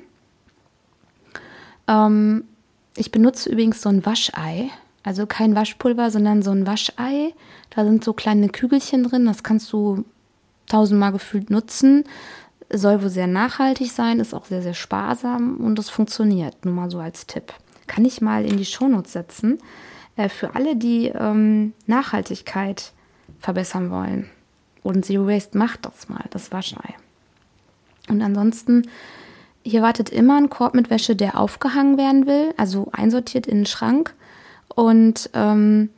Ähm, 1.88 2.46
ich 2.96 3.12
benutze 3.12 3.50
übrigens 3.50 3.82
so 3.82 3.90
ein 3.90 4.06
Waschei. 4.06 4.70
Also 5.04 5.26
kein 5.26 5.56
Waschpulver, 5.56 6.12
sondern 6.12 6.42
so 6.42 6.52
ein 6.52 6.68
Waschei. 6.68 7.34
Da 7.70 7.84
sind 7.84 8.04
so 8.04 8.14
kleine 8.14 8.50
Kügelchen 8.50 9.04
drin. 9.04 9.26
Das 9.26 9.44
kannst 9.44 9.72
du 9.72 10.06
tausendmal 10.68 11.12
gefühlt 11.12 11.50
nutzen. 11.50 12.04
Soll 12.72 13.02
wohl 13.02 13.10
sehr 13.10 13.28
nachhaltig 13.28 13.92
sein, 13.92 14.20
ist 14.20 14.34
auch 14.34 14.46
sehr, 14.46 14.62
sehr 14.62 14.76
sparsam 14.76 15.58
und 15.58 15.80
es 15.80 15.90
funktioniert. 15.90 16.66
Nur 16.66 16.76
mal 16.76 16.92
so 16.92 17.00
als 17.00 17.26
Tipp. 17.26 17.54
Kann 17.88 18.06
ich 18.06 18.22
mal 18.22 18.46
in 18.46 18.58
die 18.58 18.66
Shownotes 18.66 19.14
setzen. 19.14 19.60
Äh, 20.16 20.30
für 20.30 20.56
alle, 20.56 20.76
die 20.76 21.08
ähm, 21.08 21.74
Nachhaltigkeit 21.88 22.92
verbessern 23.40 23.90
wollen. 23.90 24.30
Und 24.84 25.06
Zero 25.06 25.28
Waste 25.28 25.58
macht 25.58 25.86
das 25.86 26.10
mal, 26.10 26.26
das 26.30 26.52
Waschei. 26.52 26.96
Und 28.10 28.22
ansonsten, 28.22 28.88
hier 29.64 29.82
wartet 29.82 30.10
immer 30.10 30.38
ein 30.38 30.50
Korb 30.50 30.74
mit 30.74 30.90
Wäsche, 30.90 31.16
der 31.16 31.40
aufgehangen 31.40 31.98
werden 31.98 32.28
will, 32.28 32.54
also 32.58 32.90
einsortiert 32.92 33.48
in 33.48 33.60
den 33.60 33.66
Schrank. 33.66 34.14
Und 34.76 35.30
ähm, 35.34 35.90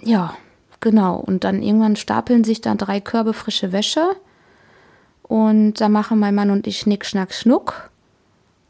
ja, 0.00 0.34
genau. 0.80 1.16
Und 1.16 1.44
dann 1.44 1.62
irgendwann 1.62 1.96
stapeln 1.96 2.44
sich 2.44 2.60
da 2.60 2.74
drei 2.74 3.00
Körbe 3.00 3.34
frische 3.34 3.72
Wäsche. 3.72 4.16
Und 5.32 5.80
da 5.80 5.88
machen 5.88 6.18
mein 6.18 6.34
Mann 6.34 6.50
und 6.50 6.66
ich 6.66 6.78
Schnick, 6.78 7.06
Schnack, 7.06 7.32
Schnuck. 7.32 7.88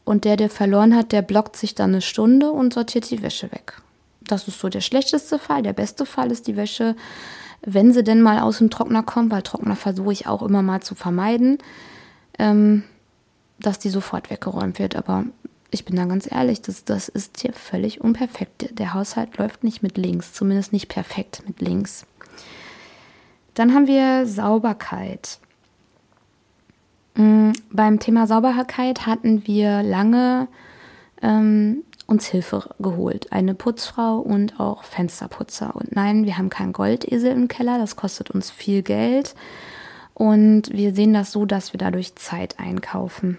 Und 0.05 0.23
der, 0.23 0.37
der 0.37 0.49
verloren 0.49 0.95
hat, 0.95 1.11
der 1.11 1.21
blockt 1.21 1.57
sich 1.57 1.75
dann 1.75 1.89
eine 1.89 1.99
Stunde 1.99 2.51
und 2.51 2.73
sortiert 2.73 3.11
die 3.11 3.21
Wäsche 3.21 3.51
weg. 3.51 3.81
Das 4.21 4.47
ist 4.47 4.61
so 4.61 4.69
der 4.69 4.79
schlechteste 4.79 5.39
Fall. 5.39 5.61
Der 5.61 5.73
beste 5.73 6.05
Fall 6.05 6.31
ist 6.31 6.47
die 6.47 6.55
Wäsche, 6.55 6.95
wenn 7.65 7.91
sie 7.91 8.01
denn 8.01 8.21
mal 8.21 8.39
aus 8.39 8.59
dem 8.59 8.69
Trockner 8.69 9.03
kommt, 9.03 9.29
weil 9.29 9.41
Trockner 9.41 9.75
versuche 9.75 10.13
ich 10.13 10.25
auch 10.25 10.41
immer 10.41 10.61
mal 10.61 10.79
zu 10.79 10.95
vermeiden, 10.95 11.57
ähm, 12.39 12.83
dass 13.59 13.77
die 13.77 13.89
sofort 13.89 14.29
weggeräumt 14.29 14.79
wird. 14.79 14.95
Aber 14.95 15.25
ich 15.69 15.83
bin 15.83 15.97
da 15.97 16.05
ganz 16.05 16.31
ehrlich, 16.31 16.61
das, 16.61 16.85
das 16.85 17.09
ist 17.09 17.41
hier 17.41 17.51
völlig 17.51 17.99
unperfekt. 17.99 18.79
Der 18.79 18.93
Haushalt 18.93 19.37
läuft 19.37 19.65
nicht 19.65 19.83
mit 19.83 19.97
links, 19.97 20.31
zumindest 20.31 20.71
nicht 20.71 20.87
perfekt 20.87 21.43
mit 21.45 21.59
links. 21.59 22.05
Dann 23.53 23.73
haben 23.73 23.87
wir 23.87 24.25
Sauberkeit. 24.25 25.39
Mm, 27.15 27.51
beim 27.71 27.99
Thema 27.99 28.27
Sauberkeit 28.27 29.05
hatten 29.05 29.45
wir 29.45 29.83
lange 29.83 30.47
ähm, 31.21 31.83
uns 32.07 32.25
Hilfe 32.27 32.69
geholt. 32.79 33.31
Eine 33.31 33.53
Putzfrau 33.53 34.19
und 34.19 34.59
auch 34.59 34.83
Fensterputzer. 34.83 35.75
Und 35.75 35.95
nein, 35.95 36.25
wir 36.25 36.37
haben 36.37 36.49
keinen 36.49 36.73
Goldesel 36.73 37.31
im 37.31 37.47
Keller, 37.47 37.77
das 37.77 37.95
kostet 37.95 38.31
uns 38.31 38.51
viel 38.51 38.81
Geld. 38.81 39.35
Und 40.13 40.71
wir 40.71 40.93
sehen 40.93 41.13
das 41.13 41.31
so, 41.31 41.45
dass 41.45 41.73
wir 41.73 41.79
dadurch 41.79 42.15
Zeit 42.15 42.59
einkaufen. 42.59 43.37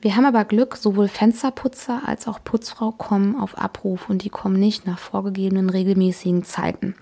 Wir 0.00 0.16
haben 0.16 0.24
aber 0.24 0.44
Glück, 0.44 0.76
sowohl 0.76 1.06
Fensterputzer 1.06 2.02
als 2.06 2.26
auch 2.26 2.40
Putzfrau 2.42 2.90
kommen 2.90 3.36
auf 3.38 3.56
Abruf 3.56 4.10
und 4.10 4.24
die 4.24 4.30
kommen 4.30 4.58
nicht 4.58 4.84
nach 4.86 4.98
vorgegebenen 4.98 5.70
regelmäßigen 5.70 6.44
Zeiten. 6.44 6.96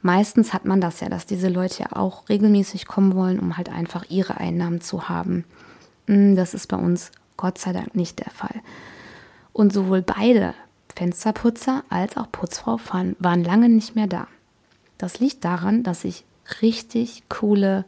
Meistens 0.00 0.52
hat 0.52 0.64
man 0.64 0.80
das 0.80 1.00
ja, 1.00 1.08
dass 1.08 1.26
diese 1.26 1.48
Leute 1.48 1.82
ja 1.82 1.96
auch 1.96 2.28
regelmäßig 2.28 2.86
kommen 2.86 3.14
wollen, 3.14 3.40
um 3.40 3.56
halt 3.56 3.68
einfach 3.68 4.04
ihre 4.08 4.36
Einnahmen 4.36 4.80
zu 4.80 5.08
haben. 5.08 5.44
Hm, 6.06 6.36
das 6.36 6.54
ist 6.54 6.68
bei 6.68 6.76
uns 6.76 7.10
Gott 7.36 7.58
sei 7.58 7.72
Dank 7.72 7.94
nicht 7.94 8.18
der 8.20 8.30
Fall. 8.30 8.60
Und 9.52 9.72
sowohl 9.72 10.02
beide 10.02 10.54
Fensterputzer 10.94 11.84
als 11.88 12.16
auch 12.16 12.30
Putzfrau 12.30 12.78
waren 13.18 13.44
lange 13.44 13.68
nicht 13.68 13.94
mehr 13.94 14.06
da. 14.06 14.28
Das 14.98 15.20
liegt 15.20 15.44
daran, 15.44 15.82
dass 15.82 16.04
ich 16.04 16.24
richtig 16.60 17.24
coole 17.28 17.84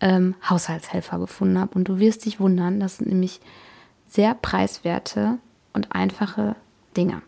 ähm, 0.00 0.34
Haushaltshelfer 0.48 1.18
gefunden 1.18 1.58
habe. 1.58 1.74
Und 1.74 1.88
du 1.88 1.98
wirst 1.98 2.24
dich 2.24 2.38
wundern, 2.40 2.80
das 2.80 2.98
sind 2.98 3.08
nämlich 3.08 3.40
sehr 4.08 4.34
preiswerte 4.34 5.38
und 5.72 5.92
einfache 5.92 6.56
Dinge. 6.96 7.22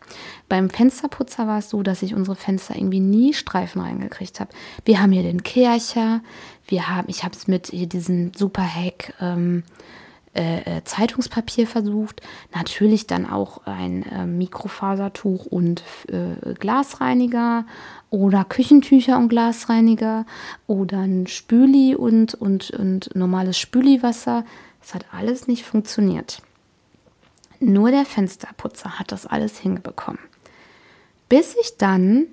Beim 0.49 0.71
Fensterputzer 0.71 1.47
war 1.47 1.59
es 1.59 1.71
so, 1.71 1.83
dass 1.83 2.03
ich 2.03 2.15
unsere 2.15 2.37
Fenster 2.37 2.77
irgendwie 2.77 3.01
nie 3.01 3.35
Streifen 3.35 3.81
reingekriegt 3.83 4.41
habe. 4.41 4.51
Wir 4.85 5.01
haben 5.01 5.13
hier 5.13 5.23
den 5.23 5.43
Kercher, 5.43 6.21
wir 6.67 6.89
haben, 6.89 7.09
ich 7.09 7.25
habe 7.25 7.35
es 7.35 7.49
mit 7.49 7.69
hier 7.69 7.87
diesen 7.87 8.33
Super 8.35 8.63
Hack 8.63 9.15
ähm, 9.21 9.63
äh, 10.35 10.79
äh, 10.79 10.85
Zeitungspapier 10.85 11.67
versucht, 11.67 12.21
natürlich 12.55 13.07
dann 13.07 13.29
auch 13.29 13.67
ein 13.67 14.05
äh, 14.05 14.25
Mikrofasertuch 14.25 15.47
und 15.47 15.83
äh, 16.09 16.55
Glasreiniger 16.55 17.65
oder 18.11 18.45
Küchentücher 18.45 19.19
und 19.19 19.31
Glasreiniger 19.31 20.27
oder 20.67 20.99
ein 20.99 21.27
Spüli 21.27 21.95
und, 21.95 22.35
und, 22.35 22.71
und 22.71 23.11
normales 23.17 23.59
Spüliwasser. 23.59 24.45
Es 24.81 24.95
hat 24.95 25.07
alles 25.13 25.49
nicht 25.49 25.65
funktioniert. 25.65 26.41
Nur 27.61 27.91
der 27.91 28.05
Fensterputzer 28.05 28.99
hat 28.99 29.13
das 29.13 29.27
alles 29.27 29.59
hingekommen. 29.59 30.21
Bis 31.29 31.57
ich 31.61 31.77
dann 31.77 32.27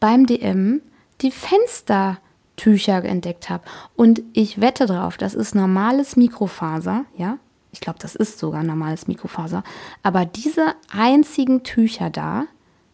beim 0.00 0.26
DM 0.26 0.82
die 1.20 1.30
Fenstertücher 1.30 3.04
entdeckt 3.04 3.50
habe. 3.50 3.64
Und 3.96 4.22
ich 4.32 4.60
wette 4.60 4.86
drauf, 4.86 5.16
das 5.16 5.34
ist 5.34 5.54
normales 5.54 6.16
Mikrofaser, 6.16 7.04
ja. 7.16 7.38
Ich 7.70 7.80
glaube, 7.80 7.98
das 7.98 8.14
ist 8.14 8.38
sogar 8.38 8.62
normales 8.62 9.08
Mikrofaser. 9.08 9.62
Aber 10.02 10.24
diese 10.24 10.74
einzigen 10.90 11.64
Tücher 11.64 12.08
da, 12.08 12.44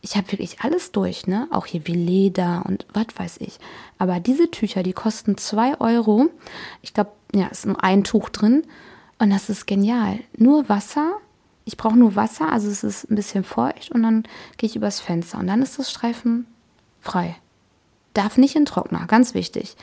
ich 0.00 0.17
habe 0.17 0.33
wirklich 0.33 0.61
alles 0.61 0.93
durch, 0.93 1.26
ne? 1.26 1.49
Auch 1.50 1.67
hier 1.67 1.87
wie 1.87 1.95
Leder 1.95 2.64
und 2.67 2.87
was 2.93 3.07
weiß 3.17 3.37
ich. 3.38 3.59
Aber 3.99 4.21
diese 4.21 4.50
Tücher, 4.50 4.83
die 4.83 4.93
kosten 4.93 5.38
2 5.38 5.81
Euro. 5.81 6.29
Ich 6.83 6.93
glaube, 6.93 7.12
ja, 7.35 7.47
ist 7.47 7.67
nur 7.67 7.83
ein 7.83 8.05
Tuch 8.05 8.29
drin. 8.31 8.64
Und 9.19 9.31
das 9.31 9.49
ist 9.49 9.67
genial. 9.67 10.19
Nur 10.37 10.69
Wasser 10.69 11.14
ich 11.64 11.76
brauche 11.76 11.97
nur 11.97 12.16
Wasser, 12.16 12.52
also 12.52 12.68
es 12.68 12.85
ist 12.85 13.11
ein 13.11 13.16
bisschen 13.16 13.44
feucht 13.44 13.90
und 13.92 14.02
dann 14.02 14.25
gehe 14.56 14.68
ich 14.68 14.76
übers 14.76 15.00
Fenster 15.00 15.38
und 15.38 15.47
dann 15.47 15.62
ist 15.62 15.78
das 15.78 15.90
Streifen 15.90 16.47
frei. 17.00 17.37
Darf 18.12 18.37
nicht 18.37 18.54
in 18.54 18.66
Trockner, 18.66 19.06
ganz 19.06 19.35
wichtig. 19.35 19.76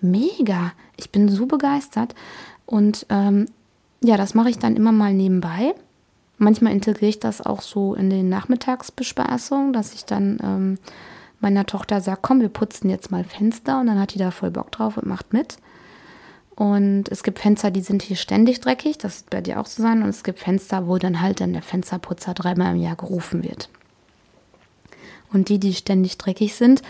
Mega, 0.00 0.72
ich 0.96 1.10
bin 1.10 1.28
so 1.28 1.46
begeistert 1.46 2.14
und 2.64 3.06
ähm, 3.10 3.46
ja, 4.02 4.16
das 4.16 4.34
mache 4.34 4.50
ich 4.50 4.58
dann 4.58 4.76
immer 4.76 4.92
mal 4.92 5.12
nebenbei. 5.12 5.74
Manchmal 6.38 6.72
integriere 6.72 7.10
ich 7.10 7.20
das 7.20 7.44
auch 7.44 7.62
so 7.62 7.94
in 7.94 8.10
den 8.10 8.28
Nachmittagsbespaßungen, 8.28 9.72
dass 9.72 9.94
ich 9.94 10.04
dann 10.04 10.38
ähm, 10.42 10.78
meiner 11.40 11.66
Tochter 11.66 12.00
sage, 12.00 12.20
komm, 12.22 12.40
wir 12.40 12.48
putzen 12.48 12.90
jetzt 12.90 13.10
mal 13.10 13.24
Fenster 13.24 13.80
und 13.80 13.86
dann 13.86 13.98
hat 13.98 14.14
die 14.14 14.18
da 14.18 14.30
voll 14.30 14.50
Bock 14.50 14.70
drauf 14.72 14.96
und 14.96 15.06
macht 15.06 15.32
mit. 15.32 15.58
Und 16.56 17.10
es 17.10 17.22
gibt 17.22 17.38
Fenster, 17.38 17.70
die 17.70 17.82
sind 17.82 18.02
hier 18.02 18.16
ständig 18.16 18.60
dreckig, 18.60 18.96
das 18.96 19.20
wird 19.20 19.30
bei 19.30 19.40
dir 19.42 19.60
auch 19.60 19.66
so 19.66 19.82
sein. 19.82 20.02
Und 20.02 20.08
es 20.08 20.24
gibt 20.24 20.40
Fenster, 20.40 20.88
wo 20.88 20.96
dann 20.96 21.20
halt 21.20 21.40
dann 21.40 21.52
der 21.52 21.62
Fensterputzer 21.62 22.32
dreimal 22.34 22.74
im 22.74 22.80
Jahr 22.80 22.96
gerufen 22.96 23.44
wird. 23.44 23.68
Und 25.32 25.50
die, 25.50 25.58
die 25.58 25.74
ständig 25.74 26.16
dreckig 26.16 26.54
sind, 26.54 26.82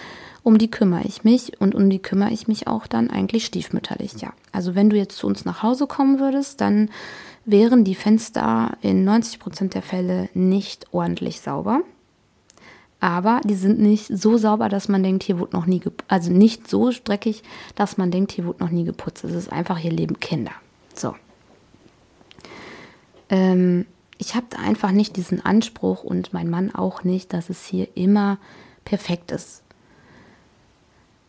um 0.44 0.58
die 0.58 0.70
kümmere 0.70 1.02
ich 1.04 1.24
mich 1.24 1.60
und 1.60 1.74
um 1.74 1.90
die 1.90 1.98
kümmere 1.98 2.30
ich 2.30 2.46
mich 2.46 2.68
auch 2.68 2.86
dann 2.86 3.10
eigentlich 3.10 3.44
stiefmütterlich, 3.44 4.12
ja. 4.20 4.32
Also 4.52 4.76
wenn 4.76 4.88
du 4.88 4.96
jetzt 4.96 5.16
zu 5.16 5.26
uns 5.26 5.44
nach 5.44 5.64
Hause 5.64 5.88
kommen 5.88 6.20
würdest, 6.20 6.60
dann 6.60 6.88
wären 7.44 7.82
die 7.82 7.96
Fenster 7.96 8.76
in 8.82 9.04
90 9.04 9.40
Prozent 9.40 9.74
der 9.74 9.82
Fälle 9.82 10.28
nicht 10.34 10.86
ordentlich 10.92 11.40
sauber 11.40 11.82
aber 13.00 13.40
die 13.44 13.54
sind 13.54 13.78
nicht 13.78 14.06
so 14.06 14.38
sauber, 14.38 14.68
dass 14.68 14.88
man 14.88 15.02
denkt, 15.02 15.22
hier 15.22 15.38
wurde 15.38 15.56
noch 15.56 15.66
nie 15.66 15.80
geputzt. 15.80 16.10
Also 16.10 16.32
nicht 16.32 16.68
so 16.68 16.90
dreckig, 16.90 17.42
dass 17.74 17.98
man 17.98 18.10
denkt, 18.10 18.32
hier 18.32 18.46
wurde 18.46 18.62
noch 18.64 18.70
nie 18.70 18.84
geputzt. 18.84 19.24
Es 19.24 19.32
ist 19.32 19.52
einfach, 19.52 19.78
hier 19.78 19.92
leben 19.92 20.18
Kinder. 20.18 20.52
So. 20.94 21.14
Ähm, 23.28 23.86
ich 24.18 24.34
habe 24.34 24.58
einfach 24.58 24.92
nicht 24.92 25.16
diesen 25.16 25.44
Anspruch 25.44 26.04
und 26.04 26.32
mein 26.32 26.48
Mann 26.48 26.74
auch 26.74 27.04
nicht, 27.04 27.32
dass 27.32 27.50
es 27.50 27.66
hier 27.66 27.88
immer 27.94 28.38
perfekt 28.84 29.30
ist. 29.30 29.62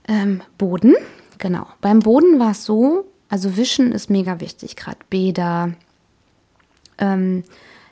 Ähm, 0.08 0.42
Boden, 0.58 0.96
genau. 1.38 1.68
Beim 1.82 2.00
Boden 2.00 2.40
war 2.40 2.52
es 2.52 2.64
so, 2.64 3.06
also 3.28 3.58
Wischen 3.58 3.92
ist 3.92 4.10
mega 4.10 4.40
wichtig, 4.40 4.78
gerade 4.78 5.00
Bäder, 5.10 5.74
ähm, 6.98 7.44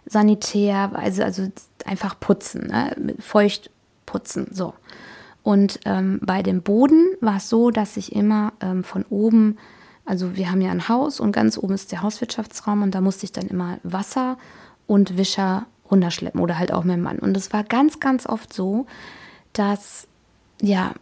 sanitär, 0.05 0.91
also, 0.93 1.23
also 1.23 1.47
einfach 1.85 2.19
putzen, 2.19 2.67
ne? 2.67 3.15
feucht 3.19 3.71
putzen. 4.05 4.47
So. 4.51 4.73
Und 5.43 5.79
ähm, 5.85 6.19
bei 6.23 6.41
dem 6.41 6.61
Boden 6.61 7.05
war 7.21 7.37
es 7.37 7.49
so, 7.49 7.71
dass 7.71 7.97
ich 7.97 8.15
immer 8.15 8.53
ähm, 8.61 8.83
von 8.83 9.05
oben, 9.09 9.57
also 10.05 10.35
wir 10.35 10.51
haben 10.51 10.61
ja 10.61 10.71
ein 10.71 10.89
Haus 10.89 11.19
und 11.19 11.31
ganz 11.31 11.57
oben 11.57 11.73
ist 11.73 11.91
der 11.91 12.01
Hauswirtschaftsraum 12.01 12.81
und 12.81 12.95
da 12.95 13.01
musste 13.01 13.25
ich 13.25 13.31
dann 13.31 13.47
immer 13.47 13.77
Wasser 13.83 14.37
und 14.87 15.17
Wischer 15.17 15.65
runterschleppen 15.89 16.41
oder 16.41 16.57
halt 16.57 16.71
auch 16.71 16.83
mein 16.83 17.01
Mann. 17.01 17.19
Und 17.19 17.37
es 17.37 17.53
war 17.53 17.63
ganz, 17.63 17.99
ganz 17.99 18.25
oft 18.25 18.53
so, 18.53 18.87
dass, 19.53 20.07
ja, 20.61 20.93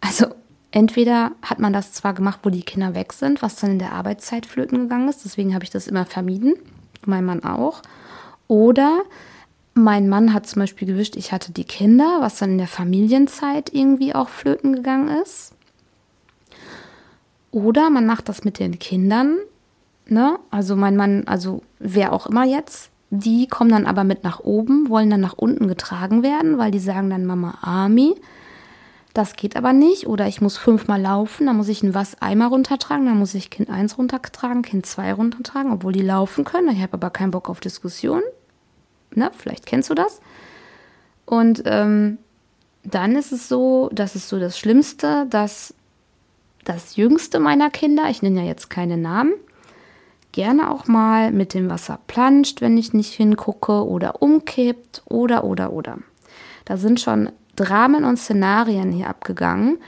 also 0.00 0.26
entweder 0.70 1.32
hat 1.42 1.58
man 1.58 1.72
das 1.72 1.92
zwar 1.92 2.14
gemacht, 2.14 2.40
wo 2.42 2.50
die 2.50 2.62
Kinder 2.62 2.94
weg 2.94 3.12
sind, 3.12 3.42
was 3.42 3.56
dann 3.56 3.72
in 3.72 3.78
der 3.78 3.92
Arbeitszeit 3.92 4.46
flöten 4.46 4.78
gegangen 4.78 5.08
ist, 5.08 5.24
deswegen 5.24 5.54
habe 5.54 5.64
ich 5.64 5.70
das 5.70 5.88
immer 5.88 6.04
vermieden, 6.04 6.54
mein 7.06 7.24
Mann 7.24 7.44
auch, 7.44 7.82
oder 8.48 9.02
mein 9.74 10.08
Mann 10.08 10.32
hat 10.32 10.46
zum 10.46 10.60
Beispiel 10.60 10.86
gewischt, 10.86 11.16
ich 11.16 11.32
hatte 11.32 11.52
die 11.52 11.64
Kinder, 11.64 12.18
was 12.20 12.38
dann 12.38 12.52
in 12.52 12.58
der 12.58 12.68
Familienzeit 12.68 13.74
irgendwie 13.74 14.14
auch 14.14 14.28
flöten 14.28 14.76
gegangen 14.76 15.08
ist. 15.22 15.52
Oder 17.50 17.90
man 17.90 18.06
macht 18.06 18.28
das 18.28 18.44
mit 18.44 18.58
den 18.58 18.78
Kindern, 18.78 19.36
ne? 20.06 20.38
Also 20.50 20.76
mein 20.76 20.96
Mann, 20.96 21.24
also 21.26 21.62
wer 21.78 22.12
auch 22.12 22.26
immer 22.26 22.44
jetzt, 22.44 22.90
die 23.10 23.46
kommen 23.46 23.70
dann 23.70 23.86
aber 23.86 24.04
mit 24.04 24.24
nach 24.24 24.40
oben, 24.40 24.88
wollen 24.88 25.10
dann 25.10 25.20
nach 25.20 25.34
unten 25.34 25.68
getragen 25.68 26.22
werden, 26.22 26.58
weil 26.58 26.70
die 26.70 26.80
sagen 26.80 27.10
dann 27.10 27.26
Mama 27.26 27.58
Army. 27.60 28.14
Das 29.14 29.34
geht 29.36 29.56
aber 29.56 29.72
nicht. 29.72 30.08
Oder 30.08 30.26
ich 30.26 30.40
muss 30.40 30.58
fünfmal 30.58 31.00
laufen, 31.00 31.46
dann 31.46 31.56
muss 31.56 31.68
ich 31.68 31.82
ein 31.82 31.94
Eimer 32.20 32.48
runtertragen, 32.48 33.06
dann 33.06 33.18
muss 33.18 33.34
ich 33.34 33.48
Kind 33.48 33.70
1 33.70 33.96
runtertragen, 33.96 34.62
Kind 34.62 34.84
2 34.84 35.14
runtertragen, 35.14 35.72
obwohl 35.72 35.92
die 35.92 36.02
laufen 36.02 36.44
können. 36.44 36.68
Ich 36.70 36.82
habe 36.82 36.94
aber 36.94 37.10
keinen 37.10 37.30
Bock 37.30 37.48
auf 37.48 37.60
Diskussion. 37.60 38.22
Ne? 39.14 39.30
Vielleicht 39.38 39.66
kennst 39.66 39.88
du 39.88 39.94
das. 39.94 40.20
Und 41.26 41.62
ähm, 41.64 42.18
dann 42.82 43.14
ist 43.14 43.32
es 43.32 43.48
so, 43.48 43.88
das 43.92 44.16
ist 44.16 44.28
so 44.28 44.38
das 44.40 44.58
Schlimmste, 44.58 45.26
dass 45.30 45.74
das 46.64 46.96
jüngste 46.96 47.38
meiner 47.38 47.70
Kinder, 47.70 48.10
ich 48.10 48.20
nenne 48.20 48.40
ja 48.40 48.46
jetzt 48.46 48.68
keine 48.68 48.96
Namen, 48.96 49.34
gerne 50.32 50.70
auch 50.70 50.88
mal 50.88 51.30
mit 51.30 51.54
dem 51.54 51.70
Wasser 51.70 52.00
planscht, 52.08 52.60
wenn 52.60 52.76
ich 52.76 52.92
nicht 52.92 53.12
hingucke 53.12 53.86
oder 53.86 54.20
umkippt 54.22 55.02
oder 55.06 55.44
oder 55.44 55.72
oder. 55.72 55.98
Da 56.64 56.76
sind 56.76 57.00
schon 57.00 57.30
Dramen 57.56 58.04
und 58.04 58.18
Szenarien 58.18 58.92
hier 58.92 59.08
abgegangen, 59.08 59.78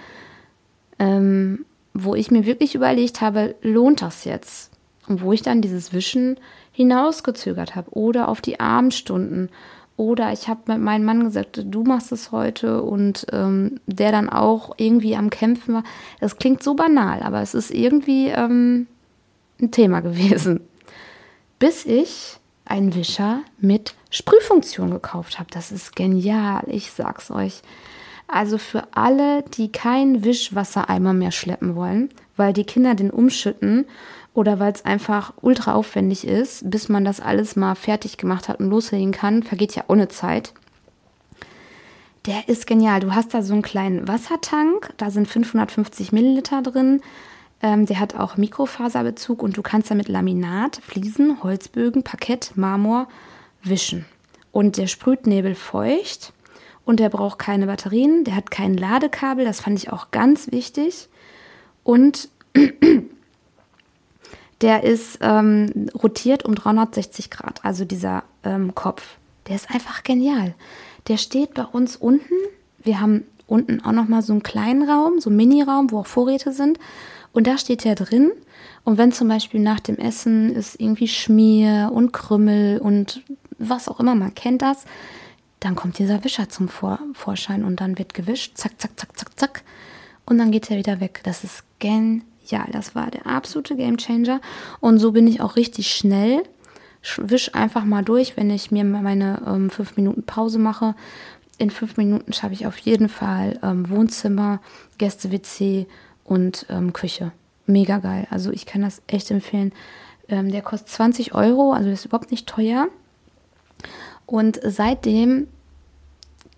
ähm, 0.99 1.65
wo 1.95 2.15
ich 2.15 2.31
mir 2.31 2.47
wirklich 2.47 2.75
überlegt 2.75 3.21
habe, 3.21 3.55
lohnt 3.63 4.03
das 4.03 4.25
jetzt? 4.25 4.71
Und 5.09 5.23
wo 5.23 5.33
ich 5.33 5.43
dann 5.43 5.63
dieses 5.63 5.93
Wischen 5.93 6.37
hinausgezögert 6.73 7.77
habe 7.77 7.91
oder 7.93 8.29
auf 8.29 8.41
die 8.41 8.61
Abendstunden. 8.61 9.51
Oder 9.97 10.33
ich 10.33 10.49
habe 10.49 10.73
mit 10.73 10.81
meinem 10.81 11.05
Mann 11.05 11.25
gesagt, 11.25 11.65
du 11.65 11.85
machst 11.85 12.13
es 12.13 12.33
heute 12.33 12.83
und 12.83 13.27
ähm, 13.33 13.81
der 13.87 14.13
dann 14.13 14.29
auch 14.29 14.75
irgendwie 14.77 15.17
am 15.17 15.31
Kämpfen 15.31 15.75
war. 15.75 15.85
Das 16.21 16.37
klingt 16.37 16.63
so 16.63 16.75
banal, 16.75 17.23
aber 17.23 17.41
es 17.41 17.55
ist 17.55 17.71
irgendwie 17.71 18.29
ähm, 18.29 18.89
ein 19.61 19.71
Thema 19.71 20.01
gewesen. 20.03 20.61
Bis 21.59 21.87
ich 21.87 22.39
einen 22.67 22.95
Wischer 22.95 23.41
mit 23.59 23.95
Sprühfunktion 24.11 24.91
gekauft 24.91 25.39
habe. 25.39 25.51
Das 25.51 25.73
ist 25.73 25.97
genial, 25.97 26.65
ich 26.69 26.93
sag's 26.93 27.31
euch. 27.31 27.63
Also 28.29 28.59
für 28.59 28.89
alle, 28.93 29.43
die 29.43 29.71
keinen 29.71 30.25
Wischwassereimer 30.25 31.13
mehr 31.13 31.31
schleppen 31.31 31.77
wollen, 31.77 32.11
weil 32.37 32.53
die 32.53 32.65
Kinder 32.65 32.95
den 32.95 33.11
umschütten 33.11 33.87
oder 34.35 34.59
weil 34.59 34.73
es 34.73 34.85
einfach 34.85 35.33
ultra 35.41 35.75
aufwendig 35.75 36.27
ist, 36.27 36.69
bis 36.69 36.89
man 36.89 37.05
das 37.05 37.21
alles 37.21 37.57
mal 37.57 37.75
fertig 37.75 38.19
gemacht 38.19 38.49
hat 38.49 38.61
und 38.61 38.69
loslegen 38.69 39.13
kann, 39.13 39.43
vergeht 39.43 39.75
ja 39.77 39.85
ohne 39.89 40.09
Zeit. 40.09 40.53
Der 42.27 42.49
ist 42.49 42.67
genial. 42.67 43.01
Du 43.01 43.15
hast 43.15 43.33
da 43.33 43.43
so 43.43 43.53
einen 43.53 43.63
kleinen 43.63 44.09
Wassertank, 44.09 44.93
da 44.97 45.11
sind 45.11 45.29
550 45.29 46.11
Milliliter 46.11 46.61
drin. 46.61 47.01
Ähm, 47.67 47.85
der 47.85 47.99
hat 47.99 48.15
auch 48.15 48.37
Mikrofaserbezug 48.37 49.43
und 49.43 49.57
du 49.57 49.63
kannst 49.63 49.91
damit 49.91 50.07
Laminat, 50.07 50.77
Fliesen, 50.77 51.43
Holzbögen, 51.43 52.05
Parkett, 52.05 52.53
Marmor 52.55 53.09
wischen. 53.61 54.05
Und 54.53 54.77
der 54.77 54.87
sprüht 54.87 55.27
nebelfeucht 55.27 56.33
und 56.85 57.01
der 57.01 57.09
braucht 57.09 57.41
keine 57.41 57.67
Batterien, 57.67 58.23
der 58.23 58.37
hat 58.37 58.53
kein 58.53 58.77
Ladekabel, 58.77 59.45
das 59.45 59.59
fand 59.61 59.81
ich 59.81 59.93
auch 59.93 60.13
ganz 60.13 60.53
wichtig. 60.53 61.09
Und 61.83 62.29
der 64.61 64.85
ist 64.85 65.19
ähm, 65.21 65.91
rotiert 65.93 66.45
um 66.45 66.55
360 66.55 67.31
Grad, 67.33 67.65
also 67.65 67.85
dieser 67.85 68.23
ähm, 68.45 68.77
Kopf. 68.77 69.17
Der 69.49 69.57
ist 69.57 69.73
einfach 69.73 70.05
genial. 70.05 70.55
Der 71.09 71.17
steht 71.17 71.55
bei 71.55 71.65
uns 71.65 71.97
unten. 71.97 72.35
Wir 72.79 73.01
haben 73.01 73.25
unten 73.49 73.85
auch 73.85 73.93
noch 73.93 74.07
mal 74.07 74.23
so 74.23 74.33
einen 74.33 74.45
kleinen 74.45 74.89
Raum, 74.89 75.21
so 75.21 75.31
einen 75.31 75.37
Mini-Raum, 75.37 75.91
wo 75.91 75.99
auch 75.99 76.07
Vorräte 76.07 76.53
sind. 76.53 76.79
Und 77.37 77.47
da 77.47 77.59
steht 77.59 77.85
der 77.85 77.97
drin. 77.97 78.33
Und 78.83 78.97
wenn 78.97 79.13
zum 79.13 79.29
Beispiel 79.29 79.61
nach 79.61 79.81
dem 79.81 79.99
Essen 79.99 80.55
ist 80.55 80.81
irgendwie 80.81 81.07
Schmier 81.07 81.91
und 81.93 82.15
Krümmel 82.15 82.79
und 82.79 83.21
was 83.59 83.89
auch 83.89 84.01
immer, 84.01 84.15
man 84.15 84.35
kennt 84.35 84.63
das, 84.63 84.87
dann 85.61 85.77
kommt 85.77 85.99
dieser 85.99 86.25
Wischer 86.25 86.49
zum 86.49 86.71
Vor 86.71 86.99
Vorschein 87.13 87.63
und 87.63 87.83
dann 87.83 87.99
wird 87.99 88.15
gewischt, 88.15 88.57
zack, 88.57 88.81
zack, 88.81 88.99
zack, 88.99 89.19
zack, 89.19 89.39
zack. 89.39 89.63
Und 90.25 90.39
dann 90.39 90.51
geht 90.51 90.71
er 90.71 90.79
wieder 90.79 90.99
weg. 90.99 91.21
Das 91.25 91.45
ist 91.45 91.63
genial. 91.79 92.71
Das 92.73 92.95
war 92.95 93.11
der 93.11 93.27
absolute 93.27 93.77
Gamechanger. 93.77 94.41
Und 94.81 94.99
so 94.99 95.13
bin 95.13 95.27
ich 95.27 95.43
auch 95.43 95.57
richtig 95.57 95.95
schnell. 95.95 96.43
Wisch 97.19 97.55
einfach 97.55 97.85
mal 97.85 98.03
durch, 98.03 98.39
wenn 98.39 98.49
ich 98.49 98.71
mir 98.71 98.83
meine 98.85 99.43
ähm, 99.47 99.69
fünf 99.69 99.99
Minuten 99.99 100.23
Pause 100.23 100.59
mache. 100.59 100.95
In 101.59 101.69
fünf 101.69 101.99
Minuten 101.99 102.33
schaffe 102.33 102.55
ich 102.55 102.67
auf 102.67 102.79
jeden 102.79 103.11
Fall 103.11 103.61
ähm, 103.63 103.91
Wohnzimmer, 103.91 104.63
Gäste-WC 104.97 105.87
und 106.27 106.67
ähm, 106.69 106.93
Küche. 106.93 107.33
Mega 107.67 107.99
geil. 107.99 108.27
Also 108.31 108.53
ich 108.53 108.67
kann 108.67 108.83
das 108.83 109.03
echt 109.07 109.31
empfehlen. 109.31 109.73
Ähm, 110.29 110.51
der 110.51 110.63
kostet 110.63 110.89
20 110.89 111.35
Euro, 111.35 111.73
also 111.73 111.89
ist 111.89 112.05
überhaupt 112.05 112.31
nicht 112.31 112.47
teuer. 112.47 112.89
Und 114.27 114.61
seitdem 114.63 115.49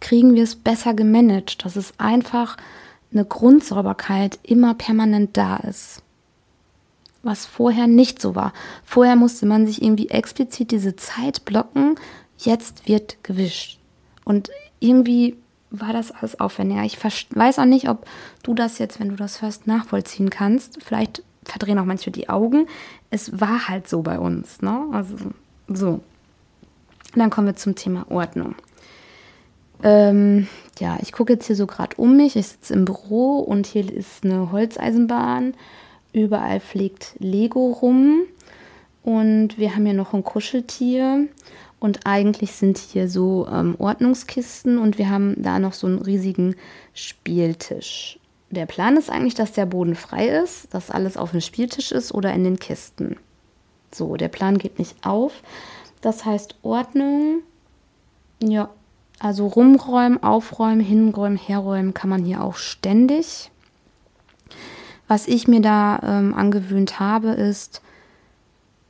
kriegen 0.01 0.35
wir 0.35 0.43
es 0.43 0.57
besser 0.57 0.95
gemanagt, 0.95 1.65
dass 1.65 1.77
es 1.77 1.93
einfach 1.99 2.57
eine 3.13 3.25
Grundsauberkeit 3.25 4.39
immer 4.43 4.75
permanent 4.75 5.37
da 5.37 5.57
ist. 5.57 6.03
Was 7.23 7.47
vorher 7.47 7.87
nicht 7.87 8.23
so 8.23 8.35
war. 8.35 8.53
Vorher 8.85 9.17
musste 9.17 9.45
man 9.45 9.67
sich 9.67 9.83
irgendwie 9.83 10.09
explizit 10.09 10.71
diese 10.71 10.97
Zeit 10.97 11.45
blocken. 11.45 11.97
Jetzt 12.39 12.87
wird 12.87 13.23
gewischt. 13.25 13.79
Und 14.25 14.51
irgendwie 14.79 15.37
war 15.71 15.93
das 15.93 16.11
alles 16.11 16.41
aufwendiger. 16.41 16.83
Ich 16.85 16.99
weiß 17.03 17.59
auch 17.59 17.65
nicht, 17.65 17.89
ob 17.89 18.07
du 18.43 18.55
das 18.55 18.79
jetzt, 18.79 19.01
wenn 19.01 19.11
du 19.11 19.17
das 19.17 19.43
hörst, 19.43 19.67
nachvollziehen 19.67 20.31
kannst. 20.31 20.83
Vielleicht 20.83 21.23
verdrehen 21.45 21.79
auch 21.79 21.85
manche 21.85 22.11
die 22.11 22.29
Augen. 22.29 22.67
Es 23.11 23.41
war 23.41 23.69
halt 23.69 23.89
so 23.89 24.03
bei 24.03 24.19
uns. 24.19 24.63
Ne? 24.63 24.85
Also 24.93 25.17
so. 25.69 26.01
Dann 27.15 27.31
kommen 27.31 27.47
wir 27.47 27.57
zum 27.57 27.75
Thema 27.75 28.07
Ordnung. 28.11 28.55
Ähm, 29.83 30.49
ja, 30.79 30.99
ich 31.01 31.13
gucke 31.13 31.35
jetzt 31.35 31.47
hier 31.47 31.57
so 31.57 31.67
gerade 31.67 31.97
um 31.97 32.17
mich. 32.17 32.37
Ich 32.37 32.49
sitze 32.49 32.75
im 32.75 32.85
Büro 32.85 33.39
und 33.39 33.67
hier 33.67 33.91
ist 33.93 34.25
eine 34.25 34.53
Holzeisenbahn. 34.53 35.55
Überall 36.13 36.61
fliegt 36.61 37.15
Lego 37.19 37.73
rum. 37.73 38.23
Und 39.03 39.59
wir 39.59 39.75
haben 39.75 39.85
hier 39.85 39.95
noch 39.95 40.13
ein 40.13 40.25
Kuscheltier. 40.25 41.29
Und 41.81 42.07
eigentlich 42.07 42.53
sind 42.53 42.79
hier 42.79 43.09
so 43.09 43.47
ähm, 43.51 43.77
Ordnungskisten 43.79 44.79
und 44.79 44.99
wir 44.99 45.11
haben 45.11 45.41
da 45.41 45.59
noch 45.59 45.73
so 45.73 45.87
einen 45.87 45.99
riesigen 45.99 46.57
Spieltisch. 46.93 48.19
Der 48.51 48.67
Plan 48.67 48.97
ist 48.97 49.11
eigentlich, 49.11 49.35
dass 49.35 49.53
der 49.53 49.67
Boden 49.67 49.95
frei 49.95 50.29
ist, 50.29 50.73
dass 50.75 50.91
alles 50.91 51.17
auf 51.17 51.31
dem 51.33 51.41
Spieltisch 51.41 51.93
ist 51.93 52.12
oder 52.12 52.33
in 52.33 52.45
den 52.45 52.59
Kisten. 52.59 53.17
So, 53.93 54.17
der 54.17 54.29
Plan 54.29 54.59
geht 54.59 54.79
nicht 54.79 55.07
auf. 55.07 55.43
Das 56.01 56.25
heißt 56.25 56.57
Ordnung, 56.62 57.43
ja, 58.41 58.71
also 59.19 59.47
rumräumen, 59.47 60.23
aufräumen, 60.23 60.81
hinräumen, 60.81 61.37
herräumen 61.37 61.95
kann 61.95 62.11
man 62.11 62.25
hier 62.25 62.43
auch 62.43 62.57
ständig. 62.57 63.51
Was 65.09 65.27
ich 65.27 65.49
mir 65.49 65.61
da 65.61 66.01
ähm, 66.03 66.35
angewöhnt 66.35 67.01
habe, 67.01 67.31
ist 67.31 67.83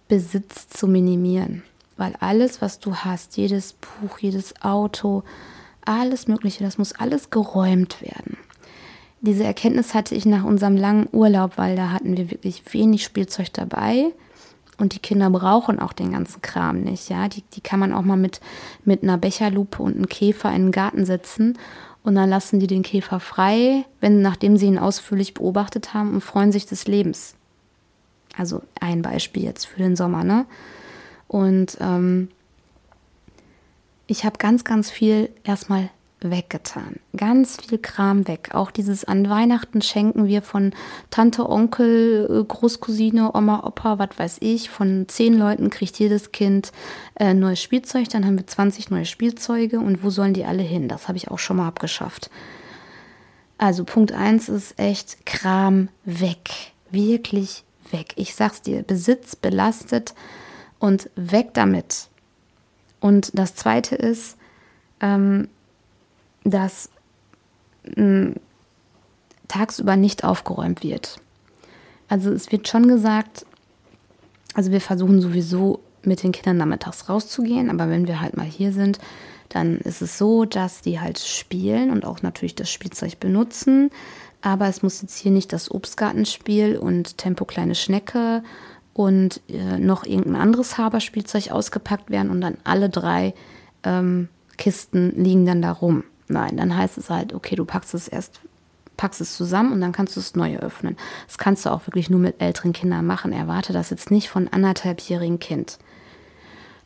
Besitz 0.08 0.68
zu 0.68 0.86
minimieren. 0.86 1.62
Weil 1.98 2.14
alles, 2.20 2.62
was 2.62 2.78
du 2.78 2.96
hast, 2.96 3.36
jedes 3.36 3.74
Buch, 3.74 4.18
jedes 4.18 4.62
Auto, 4.62 5.24
alles 5.84 6.26
Mögliche, 6.26 6.64
das 6.64 6.78
muss 6.78 6.94
alles 6.94 7.28
geräumt 7.28 8.00
werden. 8.00 8.38
Diese 9.20 9.44
Erkenntnis 9.44 9.92
hatte 9.94 10.14
ich 10.14 10.24
nach 10.24 10.44
unserem 10.44 10.76
langen 10.76 11.08
Urlaub, 11.12 11.58
weil 11.58 11.76
da 11.76 11.90
hatten 11.90 12.16
wir 12.16 12.30
wirklich 12.30 12.62
wenig 12.72 13.04
Spielzeug 13.04 13.52
dabei. 13.52 14.06
Und 14.78 14.94
die 14.94 15.00
Kinder 15.00 15.28
brauchen 15.28 15.80
auch 15.80 15.92
den 15.92 16.12
ganzen 16.12 16.40
Kram 16.40 16.82
nicht, 16.82 17.10
ja. 17.10 17.28
Die, 17.28 17.42
die 17.42 17.60
kann 17.60 17.80
man 17.80 17.92
auch 17.92 18.02
mal 18.02 18.16
mit, 18.16 18.40
mit 18.84 19.02
einer 19.02 19.18
Becherlupe 19.18 19.82
und 19.82 19.96
einem 19.96 20.08
Käfer 20.08 20.54
in 20.54 20.66
den 20.66 20.72
Garten 20.72 21.04
setzen 21.04 21.58
und 22.08 22.14
dann 22.14 22.30
lassen 22.30 22.58
die 22.58 22.66
den 22.66 22.82
Käfer 22.82 23.20
frei, 23.20 23.84
wenn, 24.00 24.22
nachdem 24.22 24.56
sie 24.56 24.66
ihn 24.66 24.78
ausführlich 24.78 25.34
beobachtet 25.34 25.92
haben 25.92 26.14
und 26.14 26.20
freuen 26.22 26.52
sich 26.52 26.64
des 26.64 26.86
Lebens. 26.86 27.34
Also 28.36 28.62
ein 28.80 29.02
Beispiel 29.02 29.42
jetzt 29.42 29.66
für 29.66 29.78
den 29.78 29.94
Sommer, 29.96 30.24
ne? 30.24 30.46
Und 31.28 31.76
ähm, 31.80 32.28
ich 34.06 34.24
habe 34.24 34.38
ganz, 34.38 34.64
ganz 34.64 34.90
viel 34.90 35.30
erstmal 35.44 35.90
weggetan. 36.20 36.96
Ganz 37.16 37.58
viel 37.60 37.78
Kram 37.78 38.26
weg. 38.26 38.50
Auch 38.52 38.70
dieses 38.70 39.04
an 39.04 39.28
Weihnachten 39.28 39.82
schenken 39.82 40.26
wir 40.26 40.42
von 40.42 40.72
Tante, 41.10 41.48
Onkel, 41.48 42.26
äh, 42.28 42.44
Großcousine, 42.44 43.34
Oma, 43.34 43.64
Opa, 43.64 43.98
was 43.98 44.18
weiß 44.18 44.38
ich. 44.40 44.70
Von 44.70 45.06
zehn 45.08 45.34
Leuten 45.34 45.70
kriegt 45.70 45.98
jedes 45.98 46.32
Kind 46.32 46.72
äh, 47.20 47.34
neues 47.34 47.62
Spielzeug. 47.62 48.08
Dann 48.08 48.24
haben 48.24 48.38
wir 48.38 48.46
20 48.46 48.90
neue 48.90 49.04
Spielzeuge. 49.04 49.78
Und 49.78 50.02
wo 50.02 50.10
sollen 50.10 50.34
die 50.34 50.44
alle 50.44 50.62
hin? 50.62 50.88
Das 50.88 51.06
habe 51.06 51.18
ich 51.18 51.30
auch 51.30 51.38
schon 51.38 51.58
mal 51.58 51.68
abgeschafft. 51.68 52.30
Also 53.58 53.84
Punkt 53.84 54.12
1 54.12 54.48
ist 54.48 54.78
echt 54.78 55.26
Kram 55.26 55.88
weg. 56.04 56.72
Wirklich 56.90 57.64
weg. 57.90 58.14
Ich 58.16 58.34
sag's 58.34 58.62
dir, 58.62 58.82
Besitz 58.82 59.36
belastet 59.36 60.14
und 60.78 61.10
weg 61.16 61.50
damit. 61.54 62.08
Und 63.00 63.30
das 63.34 63.54
zweite 63.54 63.94
ist, 63.94 64.36
ähm, 65.00 65.48
dass 66.44 66.90
mh, 67.96 68.34
tagsüber 69.48 69.96
nicht 69.96 70.24
aufgeräumt 70.24 70.82
wird. 70.82 71.20
Also 72.08 72.32
es 72.32 72.50
wird 72.52 72.68
schon 72.68 72.88
gesagt, 72.88 73.46
also 74.54 74.72
wir 74.72 74.80
versuchen 74.80 75.20
sowieso 75.20 75.80
mit 76.02 76.22
den 76.22 76.32
Kindern 76.32 76.56
nachmittags 76.56 77.08
rauszugehen. 77.08 77.70
Aber 77.70 77.88
wenn 77.88 78.06
wir 78.06 78.20
halt 78.20 78.36
mal 78.36 78.46
hier 78.46 78.72
sind, 78.72 78.98
dann 79.48 79.78
ist 79.78 80.02
es 80.02 80.18
so, 80.18 80.44
dass 80.44 80.80
die 80.80 81.00
halt 81.00 81.18
spielen 81.18 81.90
und 81.90 82.04
auch 82.04 82.22
natürlich 82.22 82.54
das 82.54 82.70
Spielzeug 82.70 83.20
benutzen. 83.20 83.90
Aber 84.40 84.68
es 84.68 84.82
muss 84.82 85.02
jetzt 85.02 85.18
hier 85.18 85.32
nicht 85.32 85.52
das 85.52 85.70
Obstgartenspiel 85.70 86.76
und 86.76 87.18
Tempo 87.18 87.44
kleine 87.44 87.74
Schnecke 87.74 88.42
und 88.98 89.40
äh, 89.48 89.78
noch 89.78 90.02
irgendein 90.02 90.34
anderes 90.34 90.76
Haberspielzeug 90.76 91.52
ausgepackt 91.52 92.10
werden 92.10 92.32
und 92.32 92.40
dann 92.40 92.56
alle 92.64 92.90
drei 92.90 93.32
ähm, 93.84 94.28
Kisten 94.56 95.12
liegen 95.22 95.46
dann 95.46 95.62
da 95.62 95.70
rum. 95.70 96.02
Nein, 96.26 96.56
dann 96.56 96.76
heißt 96.76 96.98
es 96.98 97.08
halt, 97.08 97.32
okay, 97.32 97.54
du 97.54 97.64
packst 97.64 97.94
es 97.94 98.08
erst, 98.08 98.40
packst 98.96 99.20
es 99.20 99.36
zusammen 99.36 99.72
und 99.72 99.80
dann 99.80 99.92
kannst 99.92 100.16
du 100.16 100.20
es 100.20 100.34
neu 100.34 100.56
öffnen. 100.56 100.96
Das 101.28 101.38
kannst 101.38 101.64
du 101.64 101.70
auch 101.70 101.86
wirklich 101.86 102.10
nur 102.10 102.18
mit 102.18 102.42
älteren 102.42 102.72
Kindern 102.72 103.06
machen. 103.06 103.32
Erwarte 103.32 103.72
das 103.72 103.90
jetzt 103.90 104.10
nicht 104.10 104.30
von 104.30 104.48
anderthalbjährigen 104.48 105.38
Kind. 105.38 105.78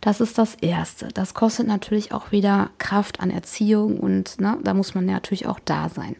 Das 0.02 0.20
ist 0.20 0.36
das 0.36 0.54
Erste. 0.56 1.08
Das 1.14 1.32
kostet 1.32 1.66
natürlich 1.66 2.12
auch 2.12 2.30
wieder 2.30 2.68
Kraft 2.76 3.20
an 3.20 3.30
Erziehung 3.30 3.98
und 3.98 4.38
ne, 4.38 4.58
da 4.62 4.74
muss 4.74 4.94
man 4.94 5.06
natürlich 5.06 5.46
auch 5.46 5.60
da 5.64 5.88
sein. 5.88 6.16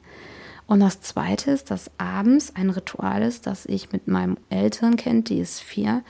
Und 0.66 0.80
das 0.80 1.00
Zweite 1.00 1.50
ist, 1.50 1.70
dass 1.70 1.90
abends 1.98 2.54
ein 2.54 2.70
Ritual 2.70 3.22
ist, 3.22 3.46
dass 3.46 3.66
ich 3.66 3.92
mit 3.92 4.08
meinem 4.08 4.36
älteren 4.48 4.96
Kind, 4.96 5.28
die 5.28 5.38
ist 5.38 5.60
vier, 5.60 6.02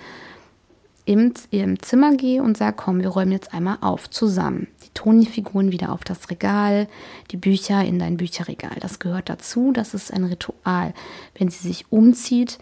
im, 1.05 1.33
im 1.51 1.83
Zimmer 1.83 2.17
gehe 2.17 2.43
und 2.43 2.57
sage, 2.57 2.77
komm, 2.77 3.01
wir 3.01 3.09
räumen 3.09 3.33
jetzt 3.33 3.53
einmal 3.53 3.79
auf 3.81 4.09
zusammen. 4.09 4.69
Die 4.85 4.91
Toni-Figuren 4.95 5.73
wieder 5.73 5.91
auf 5.91 6.05
das 6.05 6.31
Regal, 6.31 6.87
die 7.33 7.37
Bücher 7.37 7.85
in 7.85 7.99
dein 7.99 8.17
Bücherregal. 8.17 8.77
Das 8.81 9.01
gehört 9.01 9.29
dazu, 9.29 9.73
das 9.73 9.95
ist 9.95 10.13
ein 10.13 10.25
Ritual. 10.25 10.95
Wenn 11.37 11.49
sie 11.49 11.67
sich 11.67 11.87
umzieht, 11.91 12.59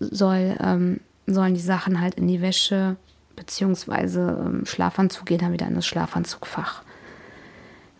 soll, 0.00 0.56
ähm, 0.60 1.00
sollen 1.26 1.54
die 1.54 1.60
Sachen 1.60 2.00
halt 2.00 2.16
in 2.16 2.26
die 2.26 2.40
Wäsche 2.40 2.96
beziehungsweise 3.36 4.44
ähm, 4.44 4.66
Schlafanzug 4.66 5.26
gehen 5.26 5.38
dann 5.38 5.52
wieder 5.52 5.66
in 5.66 5.74
das 5.74 5.86
Schlafanzugfach. 5.86 6.82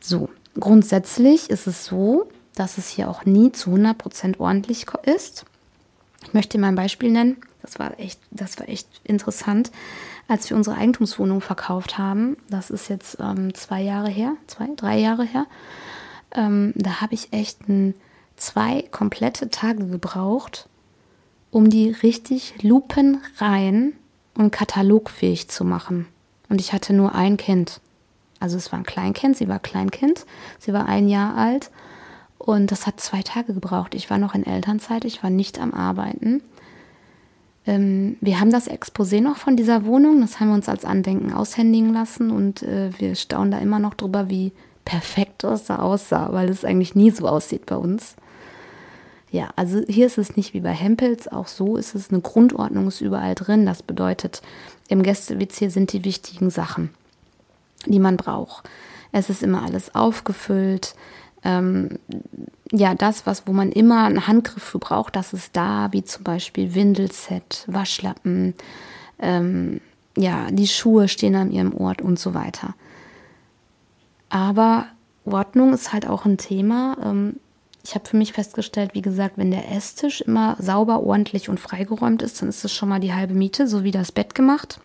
So, 0.00 0.28
grundsätzlich 0.58 1.50
ist 1.50 1.66
es 1.66 1.86
so, 1.86 2.28
dass 2.54 2.78
es 2.78 2.88
hier 2.88 3.08
auch 3.08 3.24
nie 3.24 3.52
zu 3.52 3.70
100% 3.70 4.38
ordentlich 4.38 4.86
ist. 5.02 5.44
Ich 6.22 6.34
möchte 6.34 6.58
mal 6.58 6.68
ein 6.68 6.74
Beispiel 6.74 7.10
nennen. 7.10 7.36
Das 7.62 7.78
war 7.78 7.98
echt, 7.98 8.20
das 8.30 8.58
war 8.58 8.68
echt 8.68 8.88
interessant, 9.04 9.70
als 10.28 10.48
wir 10.50 10.56
unsere 10.56 10.76
Eigentumswohnung 10.76 11.40
verkauft 11.40 11.98
haben. 11.98 12.36
Das 12.48 12.70
ist 12.70 12.88
jetzt 12.88 13.18
ähm, 13.20 13.54
zwei 13.54 13.82
Jahre 13.82 14.10
her, 14.10 14.34
zwei, 14.46 14.68
drei 14.76 14.98
Jahre 14.98 15.24
her. 15.24 15.46
Ähm, 16.34 16.72
da 16.76 17.00
habe 17.00 17.14
ich 17.14 17.32
echt 17.32 17.68
ein, 17.68 17.94
zwei 18.36 18.82
komplette 18.90 19.48
Tage 19.48 19.86
gebraucht, 19.86 20.68
um 21.50 21.70
die 21.70 21.90
richtig 21.90 22.62
lupenrein 22.62 23.94
und 24.34 24.50
katalogfähig 24.50 25.48
zu 25.48 25.64
machen. 25.64 26.06
Und 26.48 26.60
ich 26.60 26.72
hatte 26.72 26.92
nur 26.92 27.14
ein 27.14 27.36
Kind. 27.36 27.80
Also 28.40 28.58
es 28.58 28.72
war 28.72 28.78
ein 28.78 28.84
Kleinkind, 28.84 29.36
sie 29.36 29.48
war 29.48 29.58
Kleinkind, 29.58 30.26
sie 30.58 30.72
war 30.72 30.86
ein 30.86 31.08
Jahr 31.08 31.36
alt 31.36 31.70
und 32.38 32.70
das 32.70 32.86
hat 32.86 33.00
zwei 33.00 33.22
Tage 33.22 33.54
gebraucht. 33.54 33.94
Ich 33.94 34.10
war 34.10 34.18
noch 34.18 34.34
in 34.34 34.46
Elternzeit, 34.46 35.04
ich 35.04 35.22
war 35.22 35.30
nicht 35.30 35.58
am 35.58 35.72
Arbeiten. 35.72 36.42
Ähm, 37.66 38.16
wir 38.20 38.40
haben 38.40 38.50
das 38.50 38.68
Exposé 38.68 39.20
noch 39.20 39.36
von 39.36 39.56
dieser 39.56 39.84
Wohnung, 39.86 40.20
das 40.20 40.40
haben 40.40 40.48
wir 40.48 40.54
uns 40.54 40.68
als 40.68 40.84
Andenken 40.84 41.32
aushändigen 41.32 41.92
lassen 41.92 42.30
und 42.30 42.62
äh, 42.62 42.90
wir 42.98 43.14
staunen 43.14 43.50
da 43.50 43.58
immer 43.58 43.78
noch 43.78 43.94
drüber, 43.94 44.28
wie 44.28 44.52
perfekt 44.84 45.44
das 45.44 45.64
da 45.64 45.78
aussah, 45.78 46.32
weil 46.32 46.50
es 46.50 46.64
eigentlich 46.64 46.94
nie 46.94 47.10
so 47.10 47.26
aussieht 47.26 47.66
bei 47.66 47.76
uns. 47.76 48.16
Ja, 49.30 49.48
also 49.56 49.80
hier 49.88 50.06
ist 50.06 50.18
es 50.18 50.36
nicht 50.36 50.54
wie 50.54 50.60
bei 50.60 50.72
Hempels, 50.72 51.26
auch 51.26 51.48
so 51.48 51.76
ist 51.76 51.94
es 51.94 52.10
eine 52.10 52.20
Grundordnung, 52.20 52.86
ist 52.86 53.00
überall 53.00 53.34
drin. 53.34 53.66
Das 53.66 53.82
bedeutet, 53.82 54.42
im 54.88 55.02
Gäste-WC 55.02 55.70
sind 55.70 55.92
die 55.92 56.04
wichtigen 56.04 56.50
Sachen, 56.50 56.90
die 57.86 57.98
man 57.98 58.16
braucht. 58.16 58.68
Es 59.10 59.30
ist 59.30 59.42
immer 59.42 59.62
alles 59.62 59.94
aufgefüllt 59.94 60.94
ähm, 61.44 61.98
ja, 62.72 62.94
das, 62.94 63.26
was, 63.26 63.46
wo 63.46 63.52
man 63.52 63.70
immer 63.70 64.04
einen 64.04 64.26
Handgriff 64.26 64.62
für 64.62 64.78
braucht, 64.78 65.14
das 65.16 65.32
ist 65.32 65.56
da, 65.56 65.88
wie 65.92 66.02
zum 66.02 66.24
Beispiel 66.24 66.74
Windelset, 66.74 67.64
Waschlappen, 67.66 68.54
ähm, 69.18 69.80
ja, 70.16 70.50
die 70.50 70.66
Schuhe 70.66 71.08
stehen 71.08 71.34
an 71.34 71.50
ihrem 71.50 71.74
Ort 71.74 72.00
und 72.00 72.18
so 72.18 72.34
weiter. 72.34 72.74
Aber 74.28 74.86
Ordnung 75.24 75.72
ist 75.72 75.92
halt 75.92 76.08
auch 76.08 76.24
ein 76.24 76.38
Thema. 76.38 76.96
Ähm, 77.02 77.36
ich 77.84 77.94
habe 77.94 78.08
für 78.08 78.16
mich 78.16 78.32
festgestellt, 78.32 78.94
wie 78.94 79.02
gesagt, 79.02 79.36
wenn 79.36 79.50
der 79.50 79.70
Esstisch 79.70 80.22
immer 80.22 80.56
sauber, 80.58 81.02
ordentlich 81.02 81.48
und 81.48 81.60
freigeräumt 81.60 82.22
ist, 82.22 82.40
dann 82.40 82.48
ist 82.48 82.64
das 82.64 82.72
schon 82.72 82.88
mal 82.88 83.00
die 83.00 83.12
halbe 83.12 83.34
Miete, 83.34 83.68
so 83.68 83.84
wie 83.84 83.90
das 83.90 84.10
Bett 84.10 84.34
gemacht. 84.34 84.80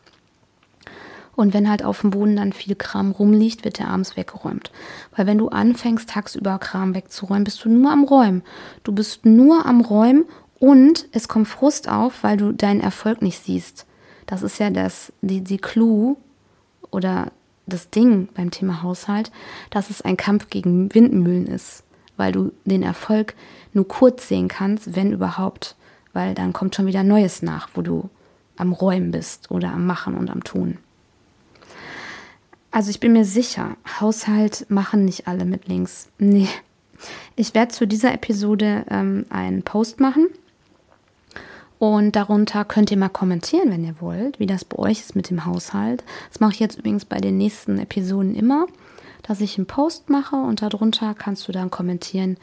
Und 1.40 1.54
wenn 1.54 1.70
halt 1.70 1.86
auf 1.86 2.02
dem 2.02 2.10
Boden 2.10 2.36
dann 2.36 2.52
viel 2.52 2.76
Kram 2.76 3.12
rumliegt, 3.12 3.64
wird 3.64 3.80
der 3.80 3.88
abends 3.88 4.18
weggeräumt. 4.18 4.74
Weil 5.16 5.26
wenn 5.26 5.38
du 5.38 5.48
anfängst, 5.48 6.10
tagsüber 6.10 6.60
Kram 6.60 6.94
wegzuräumen, 6.94 7.46
bist 7.46 7.64
du 7.64 7.70
nur 7.70 7.92
am 7.92 8.04
Räumen. 8.04 8.44
Du 8.84 8.92
bist 8.92 9.26
nur 9.26 9.66
am 9.66 9.80
Räumen 9.80 10.26
und 10.60 11.08
es 11.14 11.30
kommt 11.30 11.48
Frust 11.48 11.88
auf, 11.88 12.24
weil 12.26 12.36
du 12.36 12.52
deinen 12.52 12.82
Erfolg 12.82 13.22
nicht 13.22 13.42
siehst. 13.42 13.86
Das 14.26 14.44
ist 14.44 14.60
ja 14.60 14.70
das, 14.70 15.14
die, 15.22 15.40
die 15.40 15.60
Clou 15.60 16.18
oder 16.92 17.32
das 17.68 17.90
Ding 17.90 18.28
beim 18.34 18.52
Thema 18.52 18.84
Haushalt, 18.84 19.32
dass 19.70 19.90
es 19.90 20.02
ein 20.02 20.18
Kampf 20.18 20.50
gegen 20.50 20.94
Windmühlen 20.94 21.48
ist. 21.48 21.84
Weil 22.18 22.34
du 22.34 22.52
den 22.66 22.84
Erfolg 22.84 23.34
nur 23.72 23.88
kurz 23.88 24.28
sehen 24.28 24.50
kannst, 24.50 24.94
wenn 24.94 25.14
überhaupt. 25.14 25.78
Weil 26.12 26.36
dann 26.36 26.52
kommt 26.52 26.76
schon 26.76 26.86
wieder 26.86 27.04
Neues 27.04 27.42
nach, 27.42 27.70
wo 27.76 27.82
du 27.82 28.10
am 28.58 28.74
Räumen 28.74 29.12
bist 29.12 29.50
oder 29.52 29.72
am 29.72 29.86
Machen 29.86 30.16
und 30.16 30.30
am 30.30 30.44
Tun. 30.44 30.80
Also 32.72 32.90
ich 32.92 33.00
bin 33.00 33.14
mir 33.14 33.26
sicher, 33.26 33.78
Haushalt 34.00 34.66
machen 34.70 35.06
nicht 35.06 35.28
alle 35.28 35.46
mit 35.46 35.68
links. 35.68 36.10
Nee. 36.20 36.48
Ich 37.36 37.56
werde 37.56 37.72
zu 37.72 37.88
dieser 37.88 38.14
Episode 38.14 38.86
ähm, 38.90 39.26
einen 39.30 39.64
Post 39.64 40.00
machen. 40.00 40.28
Und 41.80 42.18
darunter 42.18 42.66
könnt 42.66 42.92
ihr 42.92 42.98
mal 42.98 43.10
kommentieren, 43.10 43.72
wenn 43.72 43.86
ihr 43.86 44.02
wollt, 44.02 44.40
wie 44.40 44.46
das 44.46 44.66
bei 44.66 44.78
euch 44.78 45.00
ist 45.00 45.16
mit 45.16 45.30
dem 45.30 45.46
Haushalt. 45.46 46.04
Das 46.30 46.42
mache 46.42 46.52
ich 46.52 46.60
jetzt 46.60 46.78
übrigens 46.78 47.06
bei 47.06 47.20
den 47.20 47.38
nächsten 47.38 47.80
Episoden 47.80 48.36
immer, 48.36 48.68
dass 49.24 49.40
ich 49.40 49.58
einen 49.58 49.66
Post 49.66 50.10
mache 50.10 50.36
und 50.36 50.62
darunter 50.62 51.16
kannst 51.18 51.48
du 51.48 51.54
dann 51.54 51.72
kommentieren, 51.72 52.36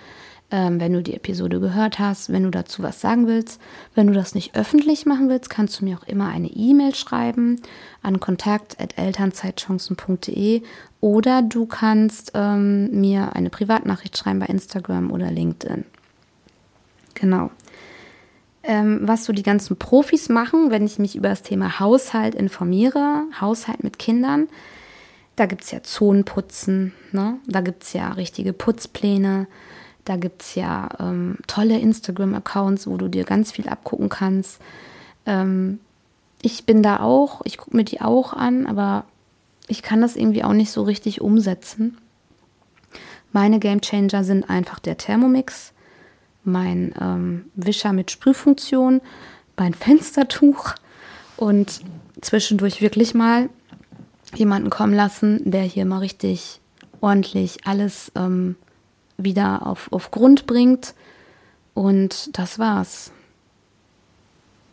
ähm, 0.50 0.80
wenn 0.80 0.92
du 0.92 1.02
die 1.02 1.14
Episode 1.14 1.60
gehört 1.60 1.98
hast, 1.98 2.30
wenn 2.32 2.44
du 2.44 2.50
dazu 2.50 2.82
was 2.82 3.00
sagen 3.00 3.26
willst. 3.26 3.58
Wenn 3.94 4.06
du 4.06 4.12
das 4.12 4.34
nicht 4.34 4.54
öffentlich 4.54 5.06
machen 5.06 5.28
willst, 5.28 5.50
kannst 5.50 5.80
du 5.80 5.84
mir 5.84 5.98
auch 5.98 6.06
immer 6.06 6.28
eine 6.28 6.46
E-Mail 6.48 6.94
schreiben 6.94 7.60
an 8.02 8.20
kontakt.elternzeitchancen.de 8.20 10.62
oder 11.00 11.42
du 11.42 11.66
kannst 11.66 12.30
ähm, 12.34 13.00
mir 13.00 13.34
eine 13.34 13.50
Privatnachricht 13.50 14.16
schreiben 14.16 14.38
bei 14.38 14.46
Instagram 14.46 15.10
oder 15.10 15.32
LinkedIn. 15.32 15.84
Genau. 17.14 17.50
Ähm, 18.62 19.00
was 19.02 19.24
so 19.24 19.32
die 19.32 19.42
ganzen 19.42 19.76
Profis 19.76 20.28
machen, 20.28 20.70
wenn 20.70 20.86
ich 20.86 20.98
mich 20.98 21.16
über 21.16 21.28
das 21.28 21.42
Thema 21.42 21.80
Haushalt 21.80 22.34
informiere, 22.34 23.24
Haushalt 23.40 23.82
mit 23.82 23.98
Kindern, 23.98 24.48
da 25.36 25.46
gibt 25.46 25.64
es 25.64 25.70
ja 25.70 25.82
Zonenputzen, 25.82 26.92
ne? 27.12 27.38
da 27.46 27.60
gibt 27.60 27.82
es 27.82 27.92
ja 27.92 28.10
richtige 28.12 28.52
Putzpläne, 28.52 29.46
da 30.06 30.16
gibt 30.16 30.42
es 30.42 30.54
ja 30.54 30.88
ähm, 31.00 31.36
tolle 31.46 31.78
Instagram-Accounts, 31.78 32.86
wo 32.86 32.96
du 32.96 33.08
dir 33.08 33.24
ganz 33.24 33.52
viel 33.52 33.68
abgucken 33.68 34.08
kannst. 34.08 34.60
Ähm, 35.26 35.80
ich 36.40 36.64
bin 36.64 36.82
da 36.82 37.00
auch, 37.00 37.42
ich 37.44 37.58
gucke 37.58 37.76
mir 37.76 37.84
die 37.84 38.00
auch 38.00 38.32
an, 38.32 38.66
aber 38.66 39.04
ich 39.66 39.82
kann 39.82 40.00
das 40.00 40.14
irgendwie 40.14 40.44
auch 40.44 40.52
nicht 40.52 40.70
so 40.70 40.84
richtig 40.84 41.20
umsetzen. 41.20 41.98
Meine 43.32 43.58
Game 43.58 43.80
Changer 43.80 44.22
sind 44.22 44.48
einfach 44.48 44.78
der 44.78 44.96
Thermomix, 44.96 45.72
mein 46.44 46.94
ähm, 47.00 47.46
Wischer 47.56 47.92
mit 47.92 48.12
Sprühfunktion, 48.12 49.00
mein 49.56 49.74
Fenstertuch 49.74 50.74
und 51.36 51.80
zwischendurch 52.20 52.80
wirklich 52.80 53.12
mal 53.12 53.50
jemanden 54.36 54.70
kommen 54.70 54.94
lassen, 54.94 55.50
der 55.50 55.62
hier 55.62 55.84
mal 55.84 55.98
richtig 55.98 56.60
ordentlich 57.00 57.66
alles 57.66 58.12
ähm, 58.14 58.54
wieder 59.18 59.66
auf, 59.66 59.92
auf 59.92 60.10
Grund 60.10 60.46
bringt. 60.46 60.94
Und 61.74 62.36
das 62.38 62.58
war's. 62.58 63.12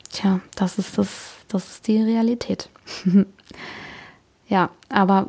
Tja, 0.10 0.39
das 0.56 0.77
ist 0.77 0.97
das, 0.97 1.34
das 1.47 1.67
ist 1.69 1.88
die 1.88 2.01
Realität. 2.01 2.69
ja, 4.47 4.69
aber 4.89 5.27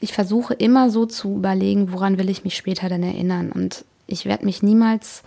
ich 0.00 0.12
versuche 0.12 0.54
immer 0.54 0.90
so 0.90 1.06
zu 1.06 1.36
überlegen, 1.36 1.92
woran 1.92 2.18
will 2.18 2.28
ich 2.28 2.44
mich 2.44 2.56
später 2.56 2.88
denn 2.88 3.02
erinnern. 3.02 3.52
Und 3.52 3.84
ich 4.06 4.26
werde 4.26 4.44
mich 4.44 4.62
niemals, 4.62 5.22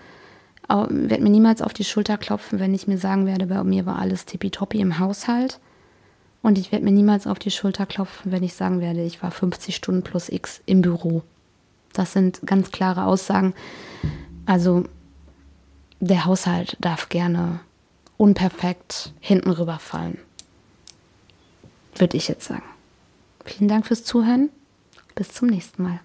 werde 0.67 1.23
mir 1.23 1.29
niemals 1.29 1.61
auf 1.61 1.73
die 1.73 1.83
Schulter 1.83 2.17
klopfen, 2.17 2.59
wenn 2.59 2.73
ich 2.73 2.87
mir 2.87 2.97
sagen 2.97 3.25
werde, 3.25 3.47
bei 3.47 3.63
mir 3.63 3.85
war 3.85 3.97
alles 3.97 4.25
tippitoppi 4.25 4.79
im 4.79 4.99
Haushalt. 4.99 5.59
Und 6.41 6.57
ich 6.57 6.71
werde 6.71 6.85
mir 6.85 6.91
niemals 6.91 7.27
auf 7.27 7.39
die 7.39 7.51
Schulter 7.51 7.85
klopfen, 7.85 8.31
wenn 8.31 8.43
ich 8.43 8.53
sagen 8.53 8.79
werde, 8.79 9.03
ich 9.03 9.21
war 9.21 9.31
50 9.31 9.75
Stunden 9.75 10.03
plus 10.03 10.29
X 10.29 10.61
im 10.65 10.81
Büro. 10.81 11.23
Das 11.93 12.13
sind 12.13 12.41
ganz 12.45 12.71
klare 12.71 13.05
Aussagen. 13.05 13.53
Also 14.45 14.85
der 15.99 16.25
Haushalt 16.25 16.77
darf 16.79 17.09
gerne 17.09 17.59
unperfekt 18.17 19.13
hinten 19.19 19.51
rüberfallen. 19.51 20.17
würde 21.95 22.17
ich 22.17 22.27
jetzt 22.27 22.47
sagen. 22.47 22.63
Vielen 23.43 23.67
Dank 23.67 23.85
fürs 23.87 24.03
Zuhören. 24.03 24.49
Bis 25.15 25.33
zum 25.33 25.47
nächsten 25.49 25.83
Mal. 25.83 25.99